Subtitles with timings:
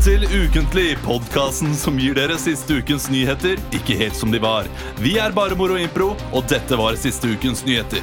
[0.00, 4.64] velkommen til Ukentlig, podkasten som gir dere siste ukens nyheter ikke helt som de var.
[4.98, 8.00] Vi er bare Moro Impro, og dette var siste ukens nyheter.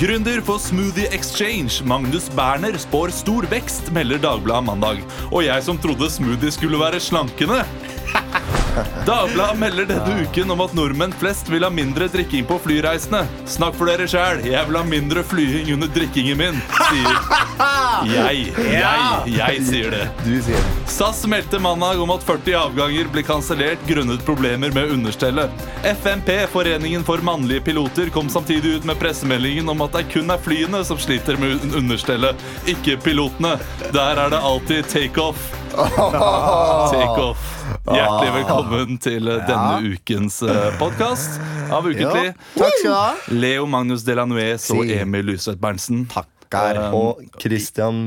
[0.00, 5.02] Gründer for Smoothie Exchange, Magnus Berner, spår stor vekst, melder Dagbladet mandag.
[5.30, 7.62] Og jeg som trodde smoothie skulle være slankende.
[9.06, 13.24] Dagbladet melder denne uken om at nordmenn flest vil ha mindre drikking på flyreisene.
[13.50, 17.18] Snakk for dere sjæl, jeg vil ha mindre flying under drikkingen min, sier
[18.12, 18.44] jeg.
[18.72, 20.06] Jeg, jeg sier det.
[20.24, 20.72] Du sier det.
[20.92, 25.50] SAS meldte mandag om at 40 avganger blir kansellert grunnet problemer med understellet.
[26.02, 30.40] FMP, Foreningen for mannlige piloter, kom samtidig ut med pressemeldingen om at det kun er
[30.42, 33.56] flyene som sliter med un- understellet, ikke pilotene.
[33.92, 35.50] Der er det alltid takeoff.
[36.92, 37.40] Takeoff.
[37.88, 40.36] Hjertelig velkommen til eh, denne ukens
[40.80, 41.38] podkast
[41.72, 42.34] av Ukentlig.
[42.58, 43.06] Takk skal du ha.
[43.32, 46.04] Leo Magnus Delanuez og Emil Lysvedt Berntsen.
[46.12, 46.82] Takker.
[46.90, 48.02] Um, Og Christian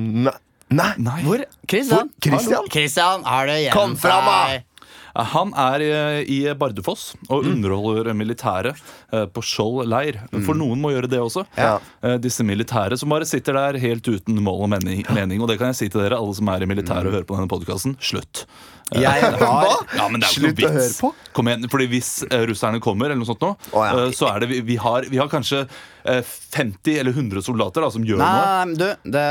[0.70, 0.92] Nei!
[1.02, 1.18] Nei.
[1.26, 1.42] Hvor?
[1.70, 2.12] Christian?
[2.14, 2.22] Hvor?
[2.28, 2.70] Christian?
[2.74, 4.62] Christian, har det igjen Kom fram, da!
[4.96, 5.32] Seg?
[5.36, 8.76] Han er eh, i Bardufoss og underholder militæret
[9.14, 10.20] eh, på Skjold leir.
[10.46, 11.46] For noen må gjøre det også.
[11.58, 11.78] Ja.
[12.04, 15.06] Eh, Disse militære som bare sitter der helt uten mål og mening.
[15.16, 15.42] mening.
[15.42, 17.38] Og det kan jeg si til dere, alle som er i militæret og hører på
[17.40, 17.96] denne podkasten.
[18.04, 18.46] Slutt.
[18.94, 19.66] Jeg har
[19.98, 21.10] Ja, Slutt å høre på.
[21.34, 23.94] Kom igjen, fordi Hvis eh, russerne kommer, eller noe sånt nå, oh, ja.
[24.06, 27.82] eh, så er det vi, vi, har, vi har kanskje eh, 50 eller 100 soldater
[27.82, 28.28] da, som gjør noe.
[28.30, 29.26] Nei, men du, det,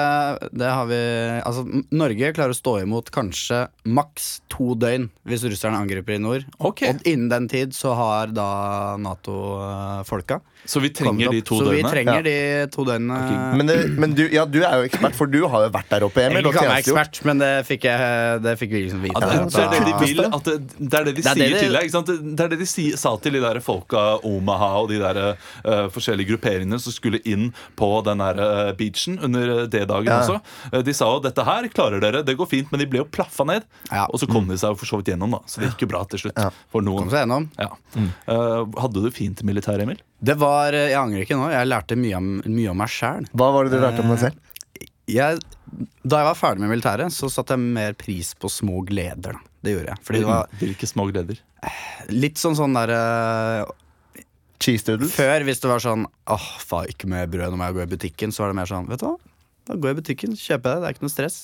[0.58, 1.00] det har vi
[1.44, 6.48] Altså, Norge klarer å stå imot kanskje maks to døgn hvis russerne angriper i nord.
[6.58, 6.90] Okay.
[6.90, 8.48] Og innen den tid så har da
[9.00, 11.90] Nato-folka Så vi trenger de to Så vi døgnene.
[11.92, 12.22] trenger Ja.
[12.22, 13.56] de to døgnene.
[13.56, 16.04] Men, det, men du, ja, du er jo ekspert, for du har jo vært der
[16.06, 16.38] oppe, Emil.
[16.40, 17.08] jeg og kan være tjenestegjort.
[17.10, 19.12] ekspert, men det fikk, jeg, det fikk vi liksom vite.
[19.14, 21.26] Ja, det, at det er det de vil at det, det er det de Det
[21.26, 21.82] er sier det de- til deg.
[21.84, 22.06] Ikke sant?
[22.06, 25.20] Det det er det de si, sa til de der folka Omaha og de der
[25.36, 30.20] eh, forskjellige grupperingene som skulle inn på den der eh, beachen under D-dagen Ja.
[30.22, 30.40] også.
[30.72, 33.04] Eh, de sa jo dette her klarer dere, det går fint, men de ble jo
[33.04, 33.62] plaffa ned.
[33.92, 34.06] Ja.
[34.08, 35.38] Og så kom de seg jo for så vidt gjennom, da.
[35.46, 36.38] Så det gikk jo bra til slutt.
[36.40, 36.48] Ja.
[36.72, 37.50] For Kom seg gjennom.
[37.58, 37.68] Ja.
[37.96, 40.00] Eh, hadde du fint i militæret, Emil?
[40.24, 41.50] Det var eh, Jeg angrer ikke nå.
[41.52, 43.28] Jeg lærte mye om, mye om meg sjæl.
[43.36, 44.40] Hva var det du lærte om deg selv?
[45.10, 45.40] jeg,
[46.04, 49.36] da jeg var ferdig med militæret, så satte jeg mer pris på små gleder.
[49.36, 49.52] Da.
[49.64, 50.04] Det gjorde jeg.
[50.06, 51.40] Fordi det var Hvilke små gleder?
[52.12, 53.64] litt sånn sånn derre
[54.60, 55.12] Cheese doodles?
[55.16, 58.34] Før, hvis det var sånn Åh, faen, ikke med brød, når jeg går i butikken,
[58.34, 59.14] så var det mer sånn Vet du hva?
[59.64, 60.80] Da går jeg i butikken, kjøper jeg det.
[60.82, 61.36] Det er ikke noe stress.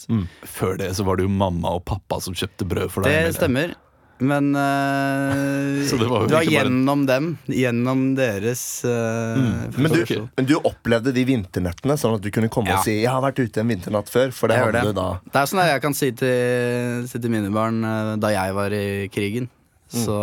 [0.44, 3.16] Før det så var det jo mamma og pappa som kjøpte brød for deg.
[3.30, 3.72] Det stemmer.
[4.20, 7.28] Men uh, Så det var jo det var gjennom bare- gjennom dem.
[7.48, 10.12] Gjennom deres uh, Men du, Ok.
[10.36, 12.78] men du opplevde de vinternettene, sånn at du kunne komme Ja.
[12.78, 14.94] og si 'Jeg har vært ute en vinternatt før', for det Jeg hadde det.
[14.94, 15.08] du da.
[15.24, 18.70] Det er sånn jeg kan si til, si til mine barn uh, da jeg var
[18.72, 19.48] i krigen.
[19.90, 20.14] Så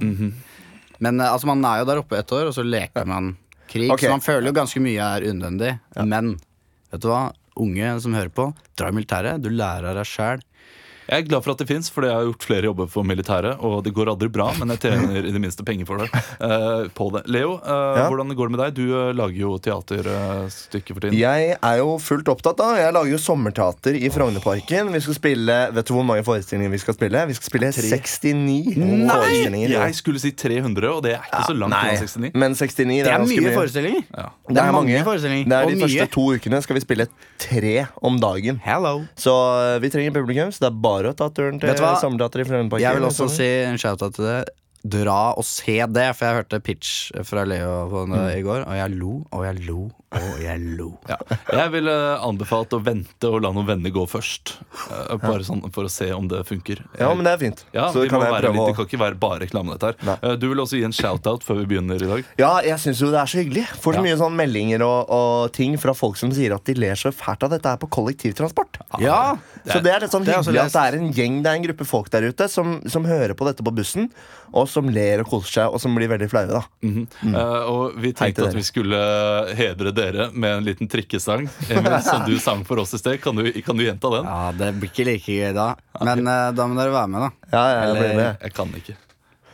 [0.00, 0.32] Mhm.
[1.00, 3.36] Men eh, altså, man er jo der oppe et år, og så leker man
[3.68, 3.90] krig.
[3.90, 4.08] Okay.
[4.08, 5.78] Så man føler jo ganske mye er unødvendig.
[6.04, 6.36] Men
[6.92, 7.32] vet du hva?
[7.56, 9.40] Unge som hører på, dra i militæret.
[9.40, 10.40] Du lærer av deg sjæl.
[11.10, 13.58] Jeg er glad for at det fins, for jeg har gjort flere jobber for militæret.
[13.66, 16.10] Og det går aldri bra, men jeg tjener i det minste penger for det.
[16.40, 17.20] Uh, på det.
[17.30, 18.06] Leo, uh, Ja?
[18.08, 18.76] hvordan går det med deg?
[18.76, 21.16] Du uh, lager jo teaterstykker for tiden.
[21.18, 24.90] Jeg er jo fullt opptatt da Jeg lager jo sommerteater i Frognerparken.
[24.94, 27.22] Vi skal spille Vet du hvor mange forestillinger vi skal spille?
[27.30, 28.78] Vi skal spille 69
[29.10, 29.74] forestillinger.
[29.74, 32.32] Jeg skulle si 300, og det er ikke så langt Nei, unna 69.
[32.44, 34.02] men 69 Det er mye forestillinger.
[34.16, 34.26] Ja.
[34.48, 35.02] Det er mange.
[35.10, 35.50] forestillinger.
[35.50, 37.08] Det er og De første to ukene skal vi spille
[37.40, 37.74] tre
[38.10, 38.60] om dagen.
[38.64, 38.94] Hello.
[39.20, 39.34] Så
[39.84, 42.84] vi trenger publikum, så det er bare å ta turen til sommerteater i Frognerparken.
[42.84, 44.40] Jeg vil også si en shout-out til det.
[44.82, 48.76] Dra og se det, for jeg hørte pitch fra Leo på det i går, og
[48.78, 50.86] jeg lo og jeg lo og jeg lo.
[51.10, 51.16] Ja.
[51.54, 51.92] Jeg ville
[52.26, 54.56] anbefalt å vente og la noen venner gå først.
[54.90, 56.80] eh, Bare sånn For å se om det funker.
[56.98, 57.62] Ja, men det er fint.
[57.76, 60.00] Ja, så det, kan jeg prøve litt, det kan ikke være bare reklame, dette her.
[60.08, 60.16] Nei.
[60.32, 62.32] Eh, Du vil også gi en shout-out før vi begynner i dag.
[62.40, 63.66] Ja, jeg syns jo det er så hyggelig.
[63.84, 64.06] Får så Ja.
[64.08, 67.44] mye sånn meldinger og, og ting fra folk som sier at de ler så fælt
[67.46, 68.80] av dette her på kollektivtransport.
[69.04, 69.36] Ja,
[69.68, 71.60] Så det er litt sånn det er hyggelig at det er en gjeng, det er
[71.60, 74.10] en gruppe folk der ute som, som hører på dette på bussen,
[74.50, 76.62] og som ler og koser seg, og som blir veldig flaue, da.
[76.86, 78.98] mm og vi Uh, og vi tenkte at vi skulle
[79.56, 81.46] hedre dere med en liten trikkesang.
[81.70, 83.20] Emil, som du sang for oss i sted.
[83.22, 84.26] Kan du, kan du gjenta den?
[84.28, 85.68] Ja, det blir ikke like gøy da.
[86.00, 87.54] Men uh, da må dere være med, da.
[87.54, 88.44] Ja, ja, jeg blir med.
[88.46, 88.98] Jeg kan ikke.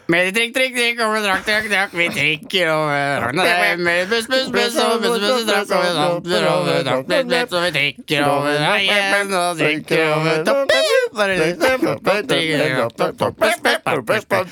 [0.06, 3.32] Med trikk, trikk, trikk, over trakk, trakk, trakk, vi trikker over
[3.76, 7.64] Med buss, buss, buss, over buss, buss, trakk, over trakter, over trakk, buss, buss, og
[7.64, 10.76] vi trikker over veien og trikker over topp,
[11.16, 14.50] bare litt topp, topp, trikker opp, topp, topp, buss, buss, buss, buss,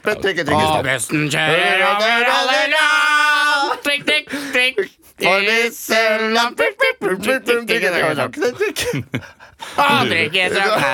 [0.00, 4.99] buss, Og bussen kjører over alle land Trikk, trikk, trikk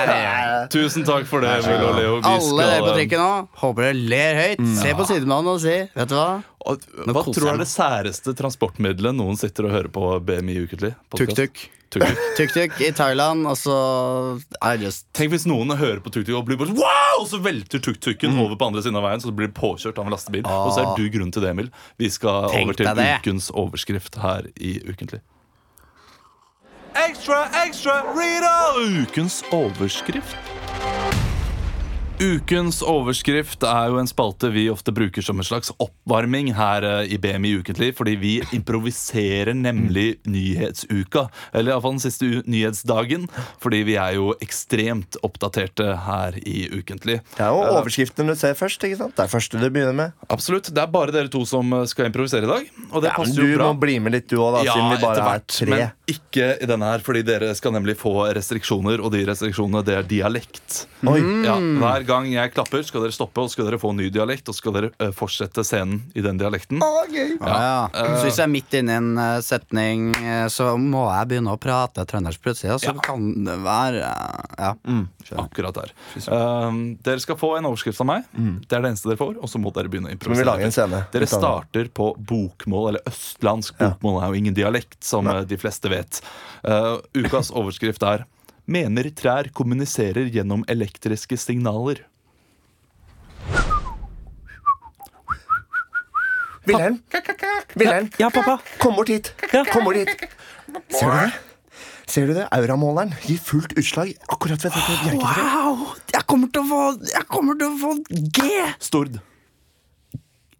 [0.07, 2.15] Er- Tusen takk for det, Will og Leo.
[2.19, 4.63] Vi Alle dere på skal, trikken nå, håper dere ler høyt.
[4.81, 6.29] Se på sidemannen og si Vet du hva?
[6.67, 10.93] Hva tror du er det særeste transportmiddelet noen sitter og hører på BMI ukentlig?
[11.15, 11.61] Tuk-tuk.
[11.93, 12.73] Tuk-tuk.
[12.87, 13.75] I Thailand, og så
[14.59, 17.21] I just Tenk hvis noen hører på tuk-tuk og blir bare sånn, wow!
[17.21, 20.13] Og så velter tuk-tuken over på andre siden av veien, så blir påkjørt av en
[20.17, 20.43] lastebil.
[20.43, 21.71] Og så er du grunnen til det, Emil.
[22.01, 25.23] Vi skal Tenk over til ukens overskrift her i Ukentlig.
[26.97, 28.55] Ekstra, ekstra, Rita!
[29.05, 30.56] Ukens overskrift.
[32.17, 37.11] Ukens overskrift er jo en spalte vi ofte bruker som en slags oppvarming her eh,
[37.13, 41.27] i BMI Ukentlig, fordi vi improviserer nemlig nyhetsuka.
[41.53, 43.27] Eller iallfall den siste nyhetsdagen,
[43.61, 47.19] fordi vi er jo ekstremt oppdaterte her i Ukentlig.
[47.37, 48.81] Det er jo overskriften du ser først.
[48.89, 49.13] ikke sant?
[49.19, 50.17] Det er første du begynner med.
[50.33, 50.71] Absolutt.
[50.73, 53.43] Det er bare dere to som eh, skal improvisere i dag, og det Ja, passer
[53.45, 53.69] jo bra.
[53.69, 55.69] Du må bli med litt, du òg, siden vi bare etter er tre.
[55.75, 59.99] Men ikke i denne her, fordi dere skal nemlig få restriksjoner, og de restriksjonene, det
[60.01, 60.81] er dialekt.
[61.05, 61.19] Oi.
[61.45, 64.47] Ja, hver gang jeg klapper, skal dere stoppe, og skal dere få en ny dialekt,
[64.51, 66.81] og skal dere uh, fortsette scenen i den dialekten.
[66.83, 67.35] Å, gøy.
[67.41, 67.57] Ja,
[67.91, 68.05] ja.
[68.17, 71.53] Så hvis jeg er midt inne i en uh, setning, eh, så må jeg begynne
[71.53, 74.73] å prate trøndersk plutselig, og så kan det være eh, Ja.
[75.43, 75.91] Akkurat der.
[76.31, 78.27] Uh, dere skal få en overskrift av meg.
[78.33, 80.47] Det er det eneste dere får, og så må dere begynne å Men vi improvisere.
[80.47, 81.03] lager en scene.
[81.13, 85.59] Dere starter på bokmål, eller østlandsk bokmål Det er jo ingen dialekt, som eh, de
[85.59, 86.21] fleste vet.
[86.63, 88.25] Uh, ukas overskrift er
[88.67, 92.01] Mener trær kommuniserer gjennom elektriske signaler.
[96.67, 96.97] Wilhelm,
[97.79, 98.57] Wilhelm, Ja, pappa.
[98.77, 99.31] kom bort hit.
[99.71, 100.09] Kom bort hit.
[100.91, 101.31] Ser du det?
[102.07, 102.47] Ser du det?
[102.51, 105.47] Auramåleren gir fullt utslag akkurat ved dette bjerketreet.
[105.55, 105.95] Wow!
[106.11, 107.93] Jeg kommer til å få Jeg kommer til å få
[108.35, 108.51] G!
[108.83, 109.17] Stord.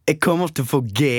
[0.07, 1.11] Jeg kommer til å få G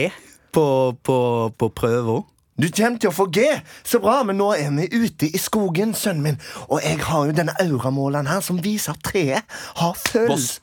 [0.57, 0.65] på,
[1.05, 1.19] på,
[1.53, 2.23] på prøva.
[2.59, 3.45] Du kommer til å få G!
[3.87, 6.39] Så bra, men nå er vi ute i skogen, sønnen min.
[6.67, 10.59] Og jeg har jo denne auramåleren her som viser at treet har følelse.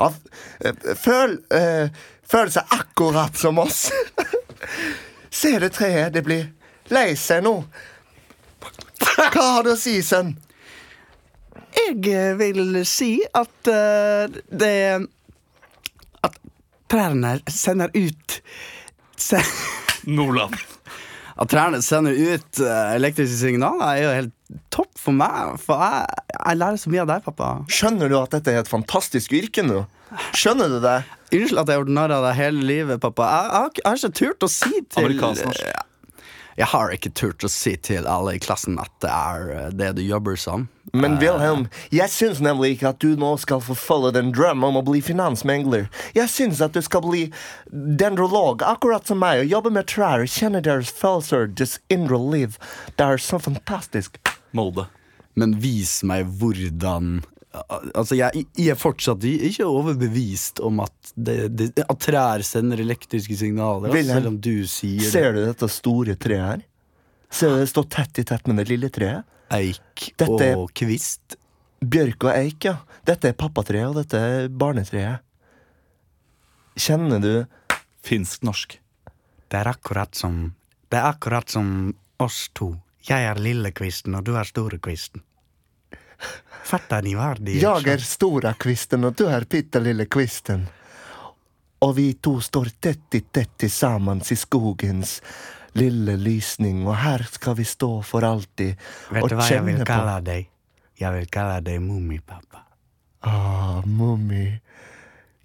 [0.00, 0.16] Av,
[0.64, 1.90] eh, føl, øh,
[2.26, 3.90] følelse akkurat som oss.
[5.30, 6.14] Se det treet?
[6.14, 6.48] Det blir
[6.88, 7.58] lei seg nå.
[9.14, 10.32] Hva har du å si, sønn?
[11.74, 14.76] Jeg eh, vil si at uh, det
[16.24, 16.38] At
[16.88, 18.38] trærne sender ut
[19.20, 19.42] se,
[20.08, 20.56] Nordland.
[21.34, 25.56] At trærne sender ut eh, elektriske signaler, er jo helt topp for meg.
[25.62, 27.48] For jeg, jeg lærer så mye av deg, pappa.
[27.74, 29.82] Skjønner du at dette er et fantastisk yrke nå?
[30.36, 31.00] Skjønner du det?
[31.34, 33.32] Unnskyld at jeg har gjort narr av deg hele livet, pappa.
[33.32, 35.90] Jeg, jeg, jeg har ikke turt å si til Amerikansk norsk.
[36.58, 39.90] Jeg har ikke turt å si til alle i klassen at det er eh, det
[39.98, 40.68] du jobber som.
[40.94, 44.84] Men Wilhelm, jeg syns nemlig ikke at du nå skal forfølge den drømmen om å
[44.86, 45.88] bli finansmegler.
[46.14, 47.24] Jeg syns at du skal bli
[47.72, 52.58] dendrolog, akkurat som meg, og jobbe med trær, kjenne deres følelser, deres indre liv.
[52.94, 54.20] Det er så fantastisk.
[54.54, 54.86] Molde.
[55.34, 57.24] Men vis meg hvordan
[57.54, 63.36] Altså, jeg, jeg er fortsatt ikke overbevist om at, det, det, at trær sender elektriske
[63.38, 65.10] signaler, Wilhelm, selv om du sier det.
[65.12, 66.64] Ser du dette store treet her?
[67.34, 69.22] Ser du det står tett i tett med det lille treet?
[69.54, 71.36] Eik Dette- og kvist.
[71.84, 72.78] Bjørk og eik, ja.
[73.06, 75.22] Dette er pappatreet, og dette er barnetreet.
[76.80, 77.32] Kjenner du
[78.04, 78.80] Finsk-norsk.
[79.48, 80.54] Det er akkurat som
[80.90, 82.72] Det er akkurat som oss to.
[83.04, 85.22] Jeg er lille kvisten, og du er store kvisten.
[86.64, 90.64] Fattar ni hva det Jeg er stora kvisten, og du er Pitta lille kvisten.
[91.84, 95.18] Og vi to står tett i tett sammen i skogens
[95.76, 98.76] lille lysning, og her skal vi stå for alltid
[99.10, 100.44] Vet du hva jeg vil kalla på dig?
[100.44, 100.50] deg?
[101.00, 102.62] Jeg vil dig deg Mummipappa.
[103.26, 104.60] Ah, Mummi.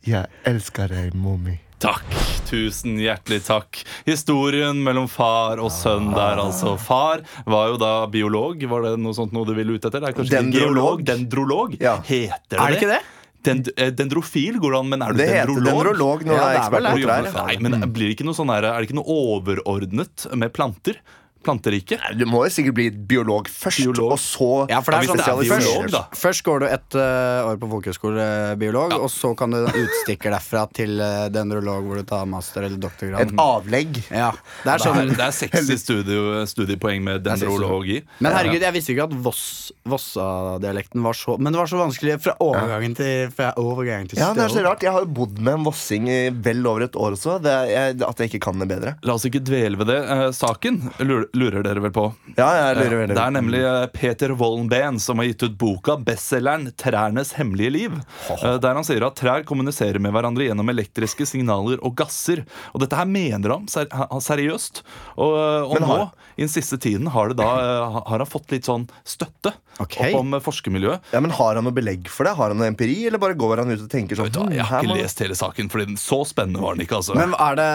[0.06, 1.58] Jeg elsker deg, Mummi.
[1.80, 2.04] Takk.
[2.50, 3.78] Tusen hjertelig takk.
[4.08, 6.74] Historien mellom far og sønn der, altså.
[6.82, 8.66] Far var jo da biolog.
[8.72, 10.02] Var det noe sånt noe du ville ut etter?
[10.04, 10.74] Det er kanskje Dendrolog.
[10.76, 11.06] geolog?
[11.08, 11.78] Dendrolog?
[11.80, 11.96] Ja.
[12.04, 13.00] Heter det Er det ikke det?
[13.48, 15.70] Dend eh, dendrofil går det an, men er du Det heter dendrolog?
[15.94, 17.48] dendrolog når Ja, er det er ekspert på trær.
[17.48, 21.00] Nei, men blir det ikke noe sånn her, Er det ikke noe overordnet med planter?
[21.44, 22.02] Planteriket?
[22.20, 24.12] Du må jo sikkert bli biolog først, Biolog.
[24.16, 26.02] og så Ja, for det er sånn, det er først, biolog, da.
[26.20, 28.26] først går du et uh, år på folkehøyskole
[28.60, 32.78] biolog, og så kan du utstikke derfra til uh, dendrolog, hvor du tar master eller
[32.84, 33.32] doktorgrad.
[33.32, 34.02] Et avlegg.
[34.12, 34.32] Ja,
[34.66, 38.02] det er Det sånn er, det er 60 studie, studiepoeng med dendrologi.
[38.20, 39.44] Men herregud, jeg visste ikke at Voss,
[39.90, 44.32] Vossa-dialekten var så Men det var så vanskelig fra overgangen til, fra overgangen til Ja,
[44.36, 44.84] det er så rart.
[44.86, 47.38] Jeg har jo bodd med en vossing i vel over et år også.
[47.44, 48.96] Det er, jeg, at jeg ikke kan det bedre.
[49.08, 50.00] La oss ikke dvele ved det.
[50.10, 52.06] Uh, saken lu- lurer dere vel på.
[52.38, 53.16] Ja, jeg lurer veldig.
[53.18, 57.98] Det er nemlig eh, Peter Wollenbeen som har gitt ut boka bestselgeren 'Trærnes hemmelige liv'.
[58.30, 62.46] eh, Der han sier at trær kommuniserer med hverandre gjennom elektriske signaler og gasser.
[62.74, 64.84] Og dette her mener han ser seriøst.
[65.18, 68.52] Og, eh, og har- nå, i den siste tiden, har, det da, har han fått
[68.52, 70.14] litt sånn støtte okay.
[70.14, 71.02] opp om forskermiljøet.
[71.14, 72.36] Ja, men Har han noe belegg for det?
[72.36, 74.46] Har han noe empiri, eller bare går han ut og tenker sånn Vet du hva,
[74.50, 76.98] «Hmm, Jeg har ikke lest hele saken, for så spennende var den ikke.
[77.00, 77.70] altså Men er det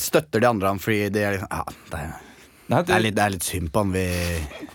[0.00, 2.12] Støtter de andre han fordi de er liksom ja, det, er,
[2.72, 3.90] Nei, det, er litt, det er litt synd på han.
[3.92, 4.02] Vi,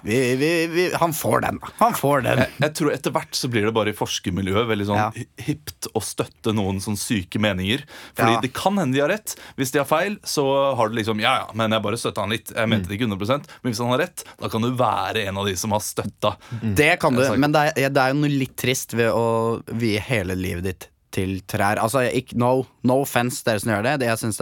[0.06, 1.58] vi, vi, vi, han får den.
[1.80, 2.42] Han får den.
[2.44, 5.08] Jeg, jeg tror Etter hvert så blir det bare i forskermiljøet veldig sånn Ja.
[5.48, 7.82] hipt å støtte noen sånn syke meninger.
[8.20, 8.42] Fordi Ja.
[8.44, 9.34] det kan hende de har rett.
[9.58, 10.46] Hvis de har feil, så
[10.78, 12.52] har du liksom Ja, ja, men jeg bare støtta han litt.
[12.54, 15.42] Jeg mente det ikke 100% Men hvis han har rett, da kan du være en
[15.42, 16.36] av de som har støtta.
[16.62, 19.26] Det kan du, men det er, det er jo noe litt trist ved å
[19.74, 21.82] vie hele livet ditt til trær.
[21.82, 22.52] Altså, ikke, no,
[22.88, 23.96] no offense, dere som gjør det.
[24.04, 24.38] Det- Jeg syns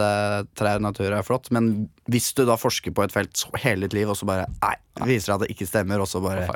[0.54, 1.48] trær og natur er flott.
[1.56, 4.44] Men hvis du da forsker på et felt så hele ditt liv, og så bare
[4.62, 4.74] Nei,
[5.08, 6.50] viser at det ikke stemmer, og så bare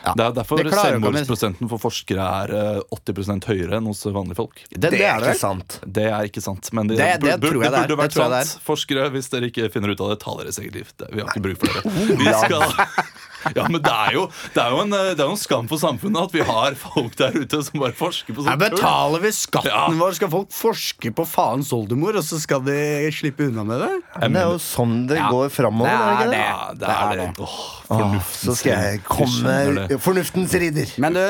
[0.00, 0.14] Ja.
[0.16, 4.62] Det er derfor Det selvmordsprosenten for forskere er eh, 80% høyere enn hos vanlige folk.
[4.72, 5.76] Det, Det er ikke sant.
[5.84, 6.70] Det er ikke sant.
[6.72, 7.86] Men det, Det- det bur- tror det er.
[7.86, 8.62] burde vært Det det sant.
[8.64, 10.88] Forskere, hvis dere ikke finner ut av det, ta deres eget liv.
[10.96, 12.16] Det, vi har ikke bruk for dere.
[12.16, 12.64] Vi skal
[13.56, 15.80] Ja, men det er jo, det er jo, en, det er jo en skam for
[15.80, 19.30] samfunnet at vi har folk der ute som bare forsker på sånt Her betaler vi
[19.36, 19.86] skatten Ja.
[19.96, 22.76] vår, skal folk forske på faens oldemor, og så skal de
[23.16, 23.90] slippe unna med det?
[24.20, 25.88] Men det er jo sånn det Ja, går framover.
[25.88, 26.36] det er det ikke det?
[26.36, 26.44] det.
[26.44, 27.28] Ja, det Det er det.
[27.36, 27.48] det.
[27.48, 27.58] Åh,
[27.90, 29.56] Åh, så skal jeg komme
[29.88, 30.00] det.
[30.04, 30.92] Fornuftens ridder.
[31.02, 31.24] Men du,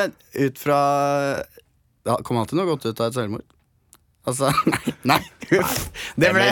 [0.45, 0.81] ut fra
[2.05, 3.45] ja, Kom alltid noe godt ut av et selvmord?
[4.27, 4.93] Altså Nei!
[5.09, 5.19] nei.
[6.15, 6.43] Det ble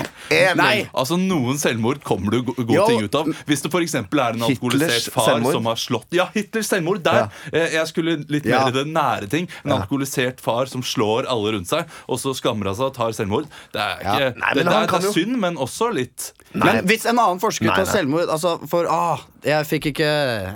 [0.58, 0.78] Nei!
[0.98, 2.86] Altså Noen selvmord kommer du go- gode Jo.
[2.90, 3.30] ting ut av.
[3.48, 3.94] Hvis det f.eks.
[4.00, 5.54] er en alkoholisert far selvmord.
[5.54, 7.04] som har slått Ja, Hitlers selvmord!
[7.06, 7.28] Der!
[7.54, 7.68] Ja.
[7.80, 8.64] Jeg skulle litt Ja.
[8.66, 9.48] mer i det nære ting.
[9.64, 13.14] En alkoholisert far som slår alle rundt seg, og så skammer han seg og tar
[13.16, 13.46] selvmord.
[13.72, 14.34] Det er, ikke, Ja.
[14.42, 17.68] Nei, det, det det er jo- synd, men også litt Men hvis en annen forsker
[17.70, 20.08] Nei, tar selvmord altså For ah, jeg fikk ikke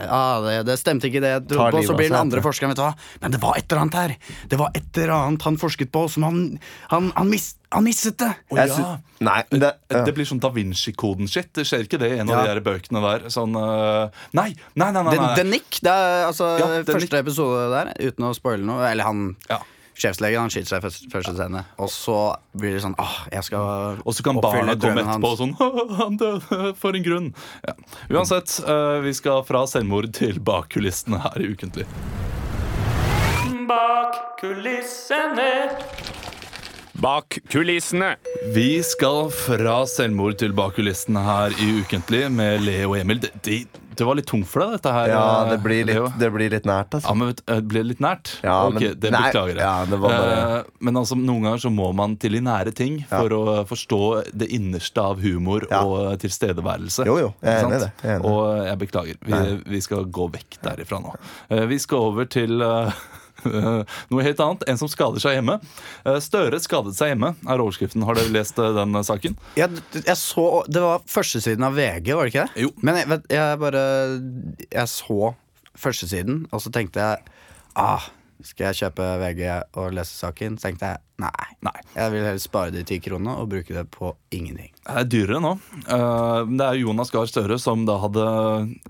[0.09, 1.83] ah, det, det stemte ikke det jeg trodde på.
[1.85, 4.15] Så blir den andre forskeren Vet du hva Men det var et eller annet her.
[4.49, 6.39] Det var et eller annet han forsket på som han
[6.89, 8.31] Han, han, mis, han misset det.
[8.49, 8.95] Oh, ja.
[9.23, 10.01] Nei, det, ja.
[10.07, 11.51] Det blir sånn Da Vinci-koden-shit.
[11.59, 12.57] Det skjer ikke det i en av Ja.
[12.57, 13.29] de bøkene der.
[13.33, 14.91] Sånn uh, Nei, nei, nei!
[14.97, 15.15] nei, nei.
[15.21, 15.29] nei.
[15.37, 18.81] The Nick, det er altså Ja, første episode der, uten å spoile noe.
[18.89, 19.61] Eller han Ja.
[19.99, 21.63] Sjefslegen han skyter seg først, første, scene.
[21.81, 22.17] Og så
[22.57, 25.53] blir det sånn Åh, jeg skal Og så kan barna komme etterpå og sånn
[25.99, 27.31] Han døde for en grunn.
[27.67, 27.75] Ja.
[28.13, 31.87] Uansett, øh, vi skal fra selvmord til bakkulissene her i Ukentlig.
[33.69, 35.51] Bak kulissene.
[37.03, 38.15] Bak kulissene.
[38.55, 43.23] Vi skal fra selvmord til bakkulissene her i Ukentlig med Leo og Emil.
[43.23, 43.57] Det, det,
[43.99, 45.07] det var litt tungt for deg, dette her.
[45.13, 47.15] ja, øh, det blir litt, det blir litt nært, Ja, altså.
[47.15, 48.33] men vet, du, det blir litt nært?
[48.43, 49.57] Ja, ok, men- Det nei, beklager jeg.
[49.63, 52.73] ja, det var bare- Eh, men altså, noen ganger så må man til de nære
[52.73, 54.01] ting for å forstå
[54.33, 55.83] det innerste av humor Ja.
[55.83, 57.05] og tilstedeværelse.
[57.05, 58.25] Jo, jo, jeg er enig i det, jeg enig.
[58.25, 59.15] Og jeg beklager.
[59.25, 61.15] Vi, vi skal gå vekk derifra nå.
[61.49, 62.91] Eh, vi skal over til eh,
[64.11, 64.65] noe helt annet.
[64.69, 65.59] En som skader seg hjemme.
[66.05, 68.05] Eh, Støre skadet seg hjemme, er overskriften.
[68.07, 69.37] Har dere lest eh, den eh, saken?
[69.59, 72.65] jeg, jeg så Det var førstesiden av VG, var det ikke det?
[72.65, 72.73] Jo.
[72.81, 73.85] Men jeg, jeg bare
[74.69, 75.33] Jeg så
[75.73, 77.23] førstesiden, og så tenkte jeg
[77.81, 78.05] ah,
[78.43, 79.41] Skal jeg kjøpe VG
[79.79, 80.57] og lese saken?
[80.59, 81.47] Så tenkte jeg nei.
[81.63, 81.75] Nei.
[81.95, 84.71] Jeg vil heller spare de ti kronene og bruke det på ingenting.
[84.83, 85.53] Det er dyrere nå.
[85.85, 88.25] Eh, Det er Jonas Gahr Støre som da hadde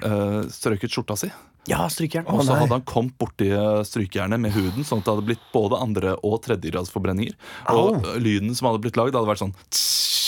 [0.01, 1.29] eh, strøket skjorta si.
[1.69, 2.25] Ja, strykjern.
[2.27, 5.45] Og så hadde han kommet borti eh, strykejernet med huden, sånn at det hadde blitt
[5.53, 7.37] både andre- og tredjegradsforbrenninger.
[7.71, 10.22] Og lyden som hadde blitt lagd, hadde vært sånn tss.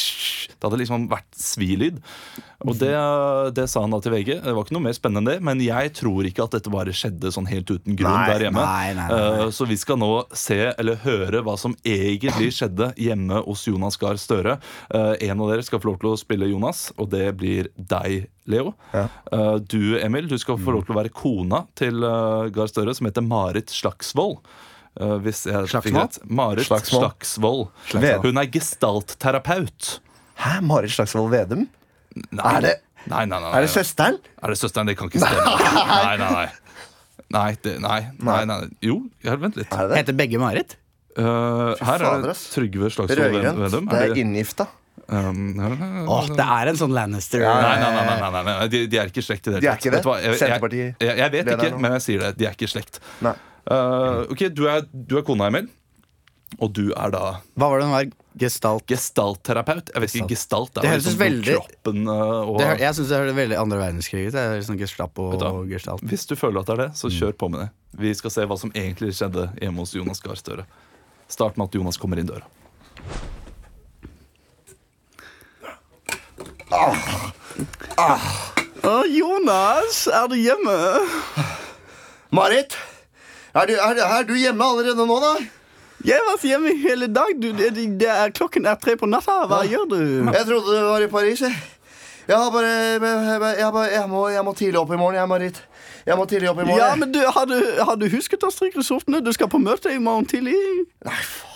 [0.66, 2.00] Det hadde liksom vært svilyd.
[2.66, 2.90] Og det,
[3.54, 4.30] det sa han da til VG.
[4.42, 6.94] Det var ikke noe mer spennende enn det, men jeg tror ikke at dette bare
[6.96, 8.64] skjedde sånn helt uten grunn Nei, der hjemme.
[8.66, 9.06] nei, nei.
[9.14, 14.00] Eh, Så vi skal nå se eller høre hva som egentlig skjedde hjemme hos Jonas
[14.02, 14.58] Gahr Støre.
[14.90, 18.26] Eh, En av dere skal få lov til å spille Jonas, og det blir deg,
[18.50, 18.74] Leo.
[18.96, 19.06] Ja.
[19.30, 23.06] Eh, Du, Emil, du skal få lov til å være kona til Gahr Støre, som
[23.12, 24.40] heter Marit Slagsvold.
[24.96, 26.22] Hvis jeg Slagsvold?
[26.32, 27.04] Marit Slagsvold.
[27.12, 27.66] Slagsvold.
[27.92, 28.26] Slagsvold.
[28.30, 30.00] Hun er gestaltterapeut.
[30.44, 31.68] Hæ, Marit Slagsvold Vedum?
[32.32, 32.56] Nei.
[32.58, 34.16] Er det- Nei, nei, nei, Er det søsteren?
[34.42, 34.88] Er det søsteren?
[34.90, 35.44] Det kan ikke stemme.
[35.46, 36.48] Nei, nei, nei.
[37.36, 38.58] Nei, det, nei, nei, nei.
[38.82, 39.72] Jo, vent litt.
[39.74, 39.98] Er det?
[40.00, 40.76] Heter begge Marit?
[41.18, 42.34] Uh, her er det.
[42.52, 43.62] Trygve Slagsvold Rødgrønt.
[43.62, 43.88] Vedum.
[43.92, 44.68] Det Er inngifta.
[45.06, 47.44] Um, nei, nei, nei, Åh, det er en sånn Lannister.
[47.46, 48.68] Nei, nei, nei, nei, nei, nei, nei.
[48.74, 49.86] De, de er ikke i slekt i det De er tatt.
[49.86, 50.02] ikke det?
[50.02, 50.40] Vet?
[50.42, 52.32] Jeg, jeg, jeg, jeg vet ikke, men jeg sier det.
[52.40, 53.00] De er ikke i slekt.
[53.22, 53.36] Nei.
[53.66, 55.70] Eh, ok, du er, du er kona, Emil.
[56.60, 57.24] Og du er da
[57.58, 58.06] Hva var det hun var?
[58.36, 58.84] Gestalt?
[58.92, 59.92] gestaltterapeut.
[59.94, 63.12] Jeg vet ikke, gestalt Det er høres liksom veldig- kroppen uh, og Det, jeg syns
[63.14, 64.34] det høres veldig andre verdenskrig ut.
[64.36, 66.04] Det Sånn og Gestalt.
[66.04, 67.70] Hvis du føler at det er det, så kjør på med det.
[67.96, 70.66] Vi skal se hva som egentlig skjedde hjemme hos Jonas Gahr Støre.
[71.32, 72.44] Start med at Jonas kommer inn døra.
[78.86, 80.76] Å, Jonas, er du hjemme?
[82.36, 82.76] Marit,
[83.56, 85.34] er du, er, er du hjemme allerede nå, da?
[86.06, 87.32] Jeg har vært hjemme hele dag.
[87.42, 89.40] Du, det, det er, klokken er tre på natta.
[89.50, 89.98] Hva gjør du?
[90.36, 91.42] Jeg trodde du var i Paris.
[91.42, 91.56] Jeg,
[92.28, 95.32] jeg, har bare, jeg, jeg, bare, jeg, må, jeg må tidlig opp i morgen, jeg,
[95.32, 95.64] Marit.
[96.06, 96.84] Jeg må tidlig opp i morgen.
[96.84, 97.58] Ja, men du, har, du,
[97.90, 99.24] har du husket å strikke skjortene?
[99.26, 100.56] Du skal på møte i morgen tidlig.
[101.08, 101.52] Nei, faen.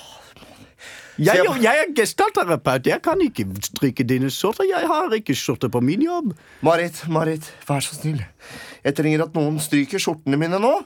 [1.20, 2.88] Jeg, jeg er gestaltterapeut.
[2.88, 4.66] Jeg kan ikke stryke dine skjorter.
[4.70, 6.32] Jeg har ikke skjorte på min jobb.
[6.64, 8.22] Marit, Marit, vær så snill.
[8.86, 10.78] Jeg trenger at noen stryker skjortene mine nå.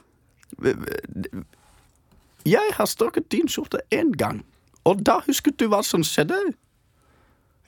[2.45, 4.41] Jeg har strøket din skjorte én gang.
[4.85, 6.37] Og da husket du hva som skjedde?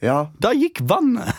[0.03, 1.33] Ja, Da gikk vannet.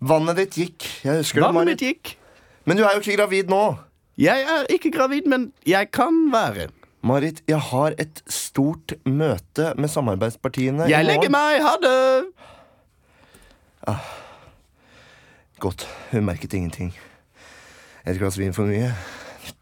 [0.00, 0.86] vannet ditt gikk.
[1.04, 1.80] Jeg husker det, Vannet Marit.
[1.82, 2.16] gikk.
[2.64, 3.76] Men du er jo ikke gravid nå.
[4.18, 6.68] Jeg er ikke gravid, men jeg kan være.
[7.02, 10.88] Marit, jeg har et stort møte med samarbeidspartiene.
[10.88, 11.60] Jeg legger meg.
[11.62, 12.24] Ha det.
[15.58, 15.86] Godt.
[16.12, 16.94] Hun merket ingenting.
[18.06, 18.92] Et glass vin for mye.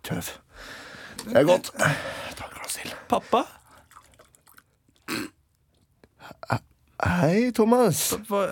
[0.04, 0.30] Tøv.
[1.24, 1.70] Det er godt.
[2.74, 2.90] Til.
[3.08, 3.44] Pappa?
[7.04, 8.14] Hei, Thomas.
[8.30, 8.44] Hva,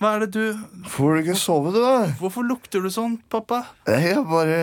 [0.00, 2.08] hva er det du Får du ikke sove, du, da?
[2.18, 3.62] Hvorfor lukter du sånn, pappa?
[3.88, 4.58] Jeg bare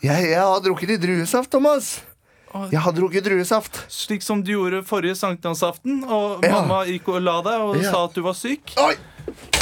[0.00, 1.98] jeg, jeg har drukket litt druesaft, Thomas.
[2.72, 3.82] Jeg har drukket druesaft.
[3.92, 6.56] Slik som du gjorde forrige sankthansaften, og Ja.
[6.60, 7.90] mamma gikk og la deg og Ja.
[7.92, 8.72] sa at du var syk.
[8.80, 8.94] Oi!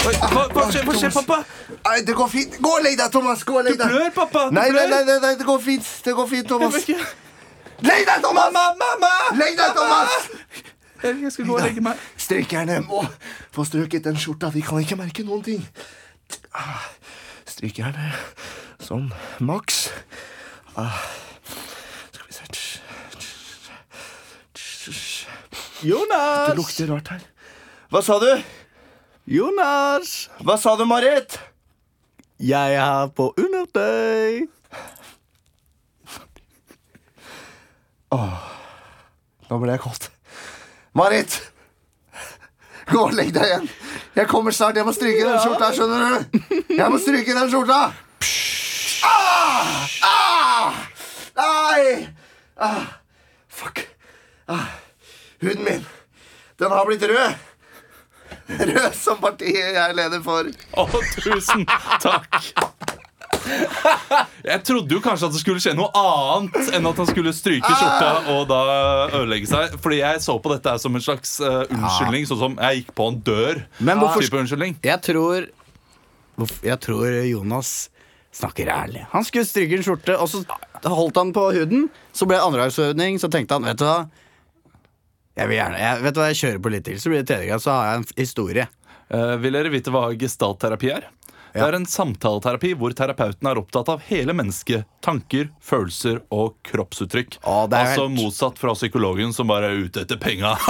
[0.06, 1.40] Oi, hva, hva skjer, hva skjer, pappa?
[1.84, 2.54] Nei, det går fint.
[2.62, 3.42] Gå og legg deg, Thomas.
[3.44, 3.92] Gå og legg Du deg.
[3.92, 4.46] blør, pappa.
[4.48, 4.88] Du Nei, blør.
[4.88, 5.84] nei, nei, nei, det går fint.
[6.06, 6.86] Det går fint, Jeg, Thomas.
[7.86, 8.52] Legg deg, Thomas!
[8.52, 9.12] mamma, mamma!
[9.38, 10.30] Legg deg, Thomas!
[11.02, 11.98] Jeg jeg skal gå og legge meg.
[12.18, 13.04] Strykerne må
[13.54, 14.50] få strøket den skjorta.
[14.50, 15.62] Vi kan ikke merke noen ting.
[16.50, 16.88] Ah,
[17.46, 18.10] Strykerne.
[18.82, 19.06] Sånn.
[19.38, 19.88] Maks.
[20.74, 20.98] Ah.
[22.10, 22.44] Skal vi se
[25.86, 26.48] Jonas!
[26.50, 27.22] Det lukter rart her.
[27.94, 28.30] Hva sa du?
[29.30, 30.26] Jonas!
[30.42, 31.38] Hva sa du, Marit?
[32.42, 34.48] Jeg er på undertøy.
[38.12, 40.08] Nå ble jeg kåt.
[40.96, 41.38] Marit!
[42.88, 43.66] Gå og legg deg igjen.
[44.16, 44.78] Jeg kommer snart.
[44.80, 46.38] Jeg må stryke den skjorta, skjønner du?
[46.72, 47.80] Jeg må stryke den skjorta.
[49.04, 49.84] Ah!
[50.08, 50.78] Ah!
[51.36, 52.08] Nei!
[52.56, 52.86] Ah!
[53.48, 53.84] Fuck.
[54.48, 54.70] Ah.
[55.42, 55.84] Huden min.
[56.58, 57.36] Den har blitt rød.
[58.48, 60.48] Rød som partiet jeg er leder for.
[60.80, 60.86] Å,
[61.20, 61.66] tusen
[62.00, 62.40] takk.
[64.48, 67.68] Jeg trodde jo kanskje at det skulle skje noe annet enn at han skulle stryke
[67.74, 68.60] skjorta og da
[69.20, 69.76] ødelegge seg.
[69.82, 72.94] Fordi jeg så på dette her som en slags eh, unnskyldning, sånn som jeg gikk
[72.98, 73.62] på en dør.
[73.80, 74.78] Men hvorfor- type unnskyldning.
[74.86, 75.48] Jeg tror
[76.38, 77.72] hvorf- Jeg tror Jonas
[78.38, 79.06] snakker ærlig.
[79.12, 80.44] Han skulle stryke en skjorte, og så
[80.84, 81.88] holdt han på huden.
[82.14, 84.00] Så ble det andregangsøvning, så tenkte han vet du hva
[85.38, 87.28] jeg vil gjerne, jeg, vet du hva, jeg kjører på litt til, så blir det
[87.30, 88.64] tredje gang, så har jeg en f- historie.
[89.14, 91.04] Eh, vil dere vite hva gestaltterapi er?
[91.54, 94.84] Det er en samtaleterapi hvor terapeuten er opptatt av hele mennesket.
[95.04, 97.38] Tanker, følelser og kroppsuttrykk.
[97.44, 100.54] Å, det er altså helt- motsatt fra psykologen som bare er ute etter penga.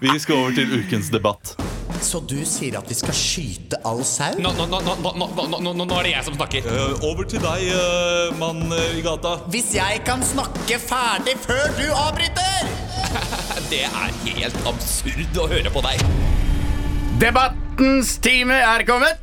[0.00, 1.54] Vi skal over til ukens debatt.
[2.00, 4.32] Så du sier at vi skal skyte all sau?
[4.40, 6.64] Nå, nå, nå, nå, nå, nå, nå, nå, nå er det jeg som snakker.
[6.72, 7.66] Eh, over til deg,
[8.40, 9.34] mann i gata.
[9.52, 12.70] Hvis jeg kan snakke ferdig før du avbryter!
[13.70, 16.00] Det er helt absurd å høre på deg.
[17.20, 19.18] Debattens time er kommet!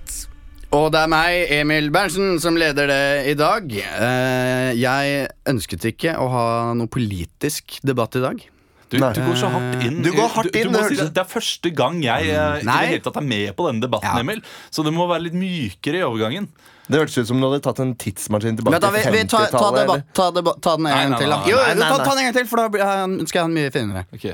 [0.76, 3.00] Og det er meg, Emil Berntsen, som leder det
[3.32, 3.72] i dag.
[3.74, 6.44] Eh, Jeg ønsket ikke å ha
[6.78, 8.44] noe politisk debatt i dag.
[8.92, 9.98] Du, du går så hardt inn.
[10.06, 12.68] Du går hardt inn, du, det si det, det er første gang jeg eh, i
[12.68, 14.22] det hele tatt er med på denne debatten, Ja.
[14.22, 14.44] Emil.
[14.70, 16.46] Så du må være litt mykere i overgangen.
[16.88, 19.42] Det hørtes ut som du hadde tatt en tidsmaskin tilbake til da, vi, vi ta,
[19.50, 20.30] ta, 50-tallet, ta,
[20.70, 21.34] ta den en gang til.
[21.34, 21.42] da.
[21.50, 24.06] Jo, ta, ta den en gang til, for da skal jeg ha den mye finere.
[24.14, 24.30] Ok.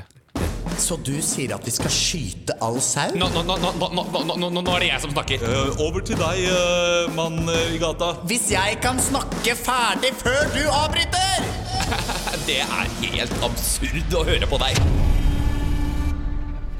[0.80, 3.12] Så du sier at vi skal skyte all sau?
[3.16, 5.44] Nå, nå, nå, nå, nå, nå, nå, nå er det jeg som snakker.
[5.46, 8.14] Eh, over til deg, eh, mann eh, i gata.
[8.28, 11.46] Hvis jeg kan snakke ferdig før du avbryter!
[12.48, 14.80] det er helt absurd å høre på deg.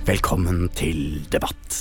[0.08, 1.80] Velkommen til debatt.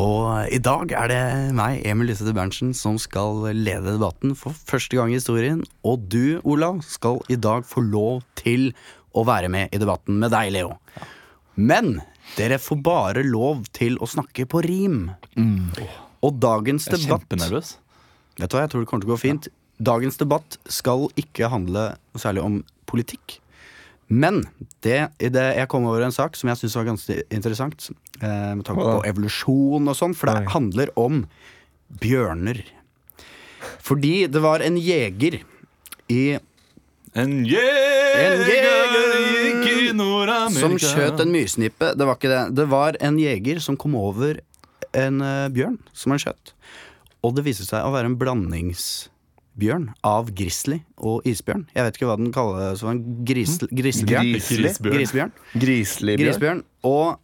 [0.00, 1.22] Og i dag er det
[1.58, 5.64] meg, Emil Lysete Berntsen, som skal lede debatten for første gang i historien.
[5.86, 8.70] Og du, Olav, skal i dag få lov til
[9.10, 10.76] å være med i debatten med deg, Leo.
[10.96, 11.08] Ja.
[11.54, 12.00] Men
[12.36, 15.10] dere får bare lov til å snakke på rim.
[16.20, 17.76] Og dagens Jeg er debatt kjempenervøs.
[18.40, 19.48] Vet du hva, jeg tror det kommer til å gå fint.
[19.80, 22.58] Dagens debatt skal ikke handle særlig om
[22.90, 23.38] politikk.
[24.10, 24.42] Men
[24.82, 27.90] det, det, jeg kom over en sak som jeg syns var ganske interessant.
[28.18, 31.22] Eh, med tanke på evolusjon og sånn, for det handler om
[32.02, 32.64] bjørner.
[33.84, 35.40] Fordi det var en jeger
[36.10, 36.22] i
[37.18, 41.92] En jeger, jeger gikk i Nord-Amerika som skjøt en myrsnippe.
[41.98, 42.42] Det var ikke det.
[42.58, 44.38] Det var en jeger som kom over
[44.96, 46.52] en eh, bjørn som han skjøt.
[47.26, 51.66] Og det viste seg å være en blandingsbjørn av grizzly og isbjørn.
[51.74, 52.84] Jeg vet ikke hva den kalles.
[53.26, 53.68] Grisli?
[53.82, 54.30] Grisbjørn.
[54.38, 55.34] Grisbjørn.
[55.58, 56.22] Bjørn.
[56.22, 56.62] Grisbjørn.
[56.86, 57.18] Og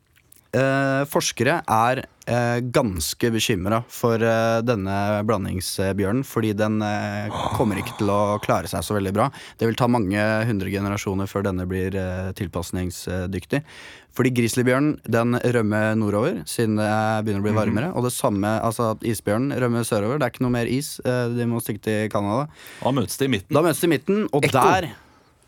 [0.56, 4.96] eh, forskere er eh, ganske bekymra for eh, denne
[5.28, 9.28] blandingsbjørnen, fordi den eh, kommer ikke til å klare seg så veldig bra.
[9.60, 13.62] Det vil ta mange hundre generasjoner før denne blir eh, tilpasningsdyktig.
[14.16, 16.88] Fordi grizzlybjørnen den rømmer nordover siden det
[17.26, 17.90] begynner å bli varmere.
[17.92, 20.16] Og det samme, altså at isbjørnen rømmer sørover.
[20.22, 20.94] Det er ikke noe mer is.
[21.04, 22.46] eh, De må stikke til Canada.
[22.80, 23.52] Da møtes de i midten.
[23.52, 24.56] Da møtes de i midten, og Ekko.
[24.56, 24.88] der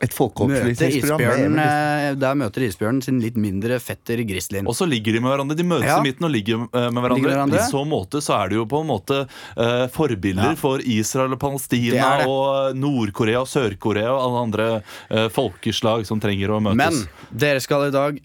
[0.00, 1.58] Et folkeopplysningsprogram.
[1.58, 4.66] eh, Der møter isbjørnen sin litt mindre fetter grizzlyen.
[4.70, 5.56] Og så ligger de med hverandre.
[5.58, 5.98] De møtes Ja.
[5.98, 7.16] i midten og ligger eh, med hverandre.
[7.18, 7.58] Ligger hverandre.
[7.58, 9.18] I så måte så er det jo på en måte
[9.58, 10.54] uh, forbilder Ja.
[10.54, 12.28] for Israel og Palestina Det det.
[12.30, 14.68] og Nord-Korea og Sør-Korea og alle andre
[15.10, 16.78] uh, folkeslag som trenger å møtes.
[16.78, 18.20] Men dere skal i dag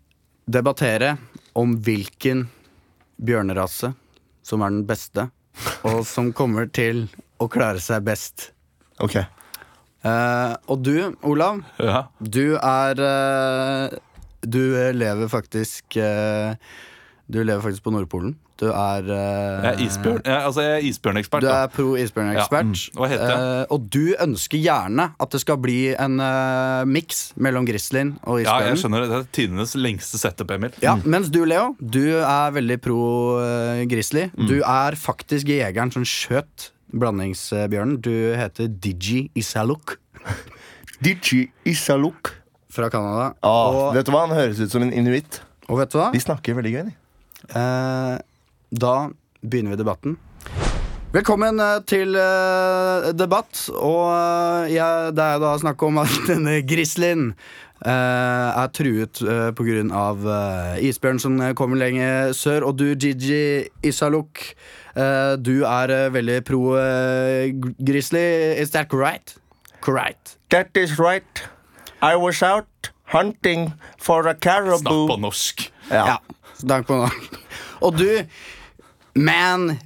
[0.48, 1.18] debattere
[1.56, 2.48] om hvilken
[3.22, 3.94] bjørnerase
[4.44, 5.30] som er den beste,
[5.86, 7.08] og som kommer til
[7.40, 8.52] å klare seg best.
[9.00, 9.18] Ok.
[10.04, 12.06] Eh, og du, Olav, ja.
[12.20, 13.94] du er uh,
[14.44, 14.60] Du
[14.92, 16.52] lever faktisk uh,
[17.32, 18.34] Du lever faktisk på Nordpolen.
[18.60, 20.20] Du er Jeg er isbjørn.
[20.28, 21.42] Jeg, altså, jeg er isbjørnekspert.
[21.42, 22.68] Du er pro isbjørnekspert.
[22.68, 23.00] Ja, mm.
[23.00, 23.64] Hva heter jeg?
[23.74, 28.68] Og du ønsker gjerne at det skal bli en uh, miks mellom grizzlyen og isbjørnen.
[28.68, 29.10] Ja, jeg skjønner det.
[29.10, 30.76] Det er tidenes lengste setup, Emil.
[30.84, 33.02] Ja, Mens du, Leo, du er veldig pro
[33.40, 34.28] uh, grizzly.
[34.36, 34.48] Mm.
[34.52, 38.00] Du er faktisk jegeren som skjøt blandingsbjørnen.
[38.02, 39.98] Du heter Digi Isaluk
[41.04, 42.32] Digi Isaluk.
[42.74, 43.34] fra Canada.
[43.46, 44.26] Ah, og, vet du hva?
[44.26, 45.44] Han høres ut som en inuitt.
[45.70, 46.10] og vet du hva?
[46.14, 46.94] De snakker veldig gøy, de.
[47.54, 48.16] Eh,
[48.74, 48.94] da
[49.44, 50.16] begynner vi debatten.
[51.14, 53.68] Velkommen eh, til uh, debatt.
[53.78, 57.36] Og uh, ja, det er da snakk om at denne grizzlyen
[57.86, 59.84] uh, er truet uh, pga.
[60.18, 62.66] Uh, isbjørn som kommer lenger sør.
[62.72, 68.24] Og du, Gigi Isaluk, eh, du er eh, veldig pro eh, gr- grizzly.
[68.62, 69.38] Is that correct?
[69.82, 70.38] Correct.
[70.50, 71.44] That is right.
[72.02, 75.08] I was out hunting for a caribou.
[75.08, 75.66] Snakk på norsk.
[75.90, 76.18] Ja.
[76.60, 77.40] snakk på norsk.
[77.82, 78.24] Og du,
[79.16, 79.80] man